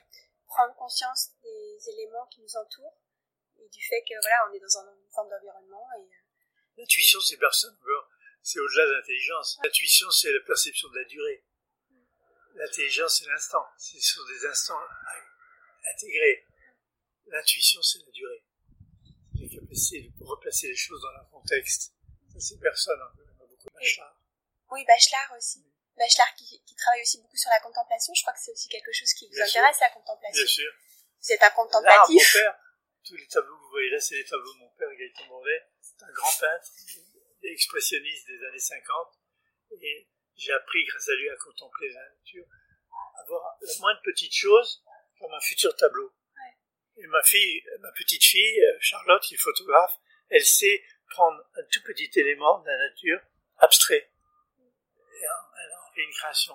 prendre 0.48 0.74
conscience 0.76 1.34
des 1.44 1.90
éléments 1.90 2.26
qui 2.28 2.42
nous 2.42 2.56
entourent 2.58 2.98
et 3.60 3.70
du 3.70 3.84
fait 3.86 4.02
que 4.02 4.16
voilà, 4.22 4.50
on 4.50 4.54
est 4.54 4.60
dans 4.60 4.78
un- 4.80 4.96
une 4.98 5.12
forme 5.12 5.30
d'environnement 5.30 5.88
et 6.00 6.02
euh, 6.02 6.18
L'intuition, 6.78 7.20
c'est 7.22 7.38
personne. 7.38 7.78
C'est 8.44 8.60
au-delà 8.60 8.86
de 8.88 8.92
l'intelligence. 8.94 9.60
L'intuition, 9.64 10.10
c'est 10.12 10.32
la 10.32 10.40
perception 10.42 10.90
de 10.90 10.98
la 11.00 11.06
durée. 11.06 11.44
L'intelligence, 12.56 13.20
c'est 13.20 13.26
l'instant. 13.28 13.66
C'est 13.78 14.00
sur 14.00 14.26
des 14.28 14.46
instants 14.46 14.80
intégrés. 15.94 16.46
L'intuition, 17.28 17.82
c'est 17.82 18.00
la 18.06 18.12
durée. 18.12 18.37
La 19.58 19.62
capacité 19.66 20.12
de 20.18 20.24
replacer 20.24 20.68
les 20.68 20.76
choses 20.76 21.02
dans 21.02 21.12
leur 21.12 21.30
contexte. 21.30 21.94
Ça, 22.34 22.40
c'est 22.40 22.60
personne. 22.60 23.00
a 23.02 23.46
beaucoup 23.46 23.70
Bachelard. 23.74 24.22
oui, 24.72 24.86
Bachelard 24.86 25.34
aussi. 25.38 25.66
Bachelard 25.98 26.34
qui, 26.36 26.62
qui 26.64 26.76
travaille 26.76 27.02
aussi 27.02 27.20
beaucoup 27.22 27.38
sur 27.38 27.50
la 27.50 27.60
contemplation. 27.60 28.14
Je 28.14 28.22
crois 28.22 28.34
que 28.34 28.40
c'est 28.40 28.52
aussi 28.52 28.70
quelque 28.70 28.92
chose 28.94 29.12
qui 29.14 29.26
vous 29.28 29.34
Bien 29.34 29.46
sûr. 29.48 29.60
intéresse, 29.62 29.80
la 29.82 29.90
contemplation. 29.90 30.44
Bien 30.44 30.54
sûr. 30.54 30.72
Vous 31.24 31.32
êtes 31.32 31.42
un 31.42 31.46
Là, 31.48 31.54
mon 31.58 31.64
contemplatif. 31.64 32.34
père, 32.34 32.56
tous 33.04 33.16
les 33.16 33.28
tableaux 33.28 33.58
que 33.58 33.62
vous 33.64 33.70
voyez 33.72 33.90
là, 33.90 34.00
c'est 34.00 34.16
les 34.16 34.26
tableaux 34.26 34.54
de 34.54 34.60
mon 34.60 34.70
père, 34.78 34.90
Gaëtan 34.94 35.28
Bourdet. 35.28 35.62
C'est 35.82 36.04
un 36.04 36.12
grand 36.12 36.32
peintre, 36.40 36.68
expressionniste 37.44 38.28
des 38.28 38.46
années 38.46 38.60
50. 38.60 39.08
Et 39.82 40.08
j'ai 40.36 40.54
appris, 40.54 40.86
grâce 40.86 41.10
à 41.10 41.16
lui, 41.16 41.30
à 41.30 41.36
contempler 41.38 41.90
la 41.90 42.10
nature, 42.10 42.46
à 43.20 43.26
voir 43.28 43.58
la 43.62 43.74
moindre 43.80 44.02
petite 44.04 44.34
chose 44.34 44.84
comme 45.20 45.34
un 45.34 45.40
futur 45.42 45.76
tableau. 45.76 46.14
Et 46.98 47.08
ma 47.08 47.22
fille, 47.24 47.64
ma 47.80 47.92
petite 47.92 48.24
fille, 48.24 48.64
euh, 48.64 48.78
Charlotte, 48.80 49.22
qui 49.22 49.36
est 49.36 49.38
photographe, 49.38 49.98
elle 50.30 50.46
sait 50.46 50.84
prendre 51.10 51.42
un 51.56 51.64
tout 51.72 51.82
petit 51.84 52.10
élément 52.20 52.60
de 52.60 52.68
la 52.68 52.78
nature, 52.78 53.20
abstrait. 53.60 54.12
Et 54.60 55.24
elle 55.24 55.72
en 55.74 55.94
fait 55.94 56.02
une 56.02 56.14
création. 56.14 56.54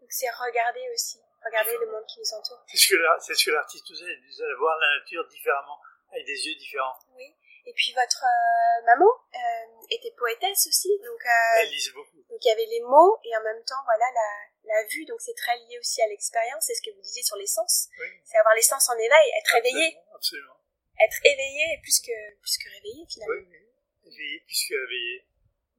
Donc 0.00 0.12
c'est 0.12 0.30
regarder 0.30 0.86
aussi, 0.92 1.18
regarder 1.44 1.76
le 1.78 1.86
monde 1.90 2.04
qui 2.06 2.20
nous 2.20 2.38
entoure. 2.38 2.62
C'est 2.66 2.76
ce 2.76 3.44
que 3.44 3.50
l'artiste 3.50 3.88
faisait, 3.88 4.12
il 4.12 4.26
disait 4.26 4.44
voir 4.58 4.78
la 4.78 4.98
nature 4.98 5.26
différemment, 5.28 5.80
avec 6.12 6.26
des 6.26 6.46
yeux 6.46 6.54
différents. 6.56 6.98
Oui. 7.14 7.34
Et 7.66 7.72
puis 7.74 7.92
votre 7.92 8.24
euh, 8.24 8.86
maman 8.86 9.06
euh, 9.06 9.86
était 9.90 10.12
poétesse 10.16 10.66
aussi, 10.66 10.88
donc 10.98 11.20
euh, 11.24 11.60
Elle 11.60 11.68
lisait 11.68 11.92
beaucoup. 11.92 12.16
Donc 12.28 12.38
il 12.42 12.48
y 12.48 12.50
avait 12.50 12.66
les 12.66 12.80
mots 12.80 13.20
et 13.24 13.36
en 13.36 13.42
même 13.42 13.62
temps 13.64 13.82
voilà 13.84 14.06
la, 14.12 14.49
la 14.64 14.84
vue, 14.92 15.04
donc 15.06 15.20
c'est 15.20 15.34
très 15.34 15.56
lié 15.58 15.78
aussi 15.80 16.00
à 16.02 16.06
l'expérience, 16.08 16.64
c'est 16.66 16.74
ce 16.74 16.82
que 16.82 16.94
vous 16.94 17.02
disiez 17.02 17.22
sur 17.22 17.36
les 17.36 17.46
sens, 17.46 17.88
Oui. 17.98 18.06
c'est 18.24 18.38
avoir 18.38 18.54
les 18.54 18.62
sens 18.62 18.88
en 18.88 18.94
éveil, 18.96 19.28
être 19.38 19.54
éveillé, 19.56 19.86
Absolument, 19.86 20.14
Absolument. 20.14 20.56
être 21.04 21.18
éveillé 21.24 21.64
et 21.74 21.80
plus 21.82 22.00
que 22.00 22.16
plus 22.40 22.56
que 22.58 22.68
réveillé 22.74 23.04
finalement. 23.08 23.34
Oui, 23.34 23.46
oui. 23.50 24.12
Éveillé 24.12 24.42
puisque 24.46 24.70
éveillé. 24.72 25.24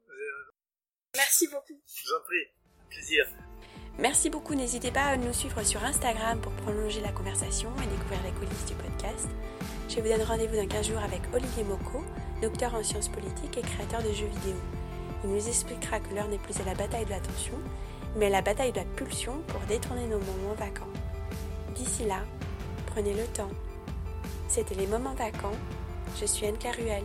Vous 0.06 0.12
avez 0.12 0.22
raison. 0.24 0.52
Merci 1.16 1.48
beaucoup. 1.48 1.82
Je 1.86 2.04
vous 2.04 2.14
en 2.16 2.22
prie. 2.24 2.48
Plaisir. 2.90 3.28
Merci 3.98 4.30
beaucoup, 4.30 4.56
n'hésitez 4.56 4.92
pas 4.92 5.06
à 5.06 5.18
nous 5.18 5.34
suivre 5.34 5.62
sur 5.64 5.84
Instagram 5.84 6.40
pour 6.42 6.52
prolonger 6.54 7.02
la 7.02 7.12
conversation 7.12 7.70
et 7.84 7.88
découvrir 7.88 8.24
les 8.24 8.32
coulisses 8.32 8.66
du 8.66 8.74
podcast. 8.76 9.28
Je 9.90 10.00
vous 10.00 10.08
donne 10.08 10.22
rendez-vous 10.24 10.56
dans 10.56 10.68
15 10.68 10.88
jours 10.88 11.00
avec 11.04 11.22
Olivier 11.34 11.64
Moko, 11.66 12.02
docteur 12.42 12.74
en 12.74 12.84
sciences 12.84 13.10
politiques 13.10 13.58
et 13.58 13.62
créateur 13.62 14.02
de 14.02 14.12
jeux 14.14 14.28
vidéo. 14.28 14.56
Il 15.24 15.30
nous 15.32 15.48
expliquera 15.48 16.00
que 16.00 16.14
l'heure 16.16 16.30
n'est 16.30 16.40
plus 16.40 16.58
à 16.62 16.64
la 16.64 16.74
bataille 16.74 17.06
de 17.06 17.10
l'attention, 17.12 17.60
mais 18.16 18.30
la 18.30 18.42
bataille 18.42 18.72
de 18.72 18.78
la 18.78 18.86
pulsion 18.96 19.42
pour 19.48 19.62
détourner 19.62 20.08
nos 20.08 20.20
moments 20.20 20.56
vacants. 20.58 20.88
D'ici 21.76 22.06
là, 22.06 22.20
prenez 22.88 23.14
le 23.14 23.26
temps. 23.28 23.50
C'était 24.48 24.76
les 24.76 24.88
moments 24.88 25.14
vacants. 25.14 25.56
Je 26.20 26.26
suis 26.26 26.46
Anne 26.46 26.58
Caruel. 26.58 27.04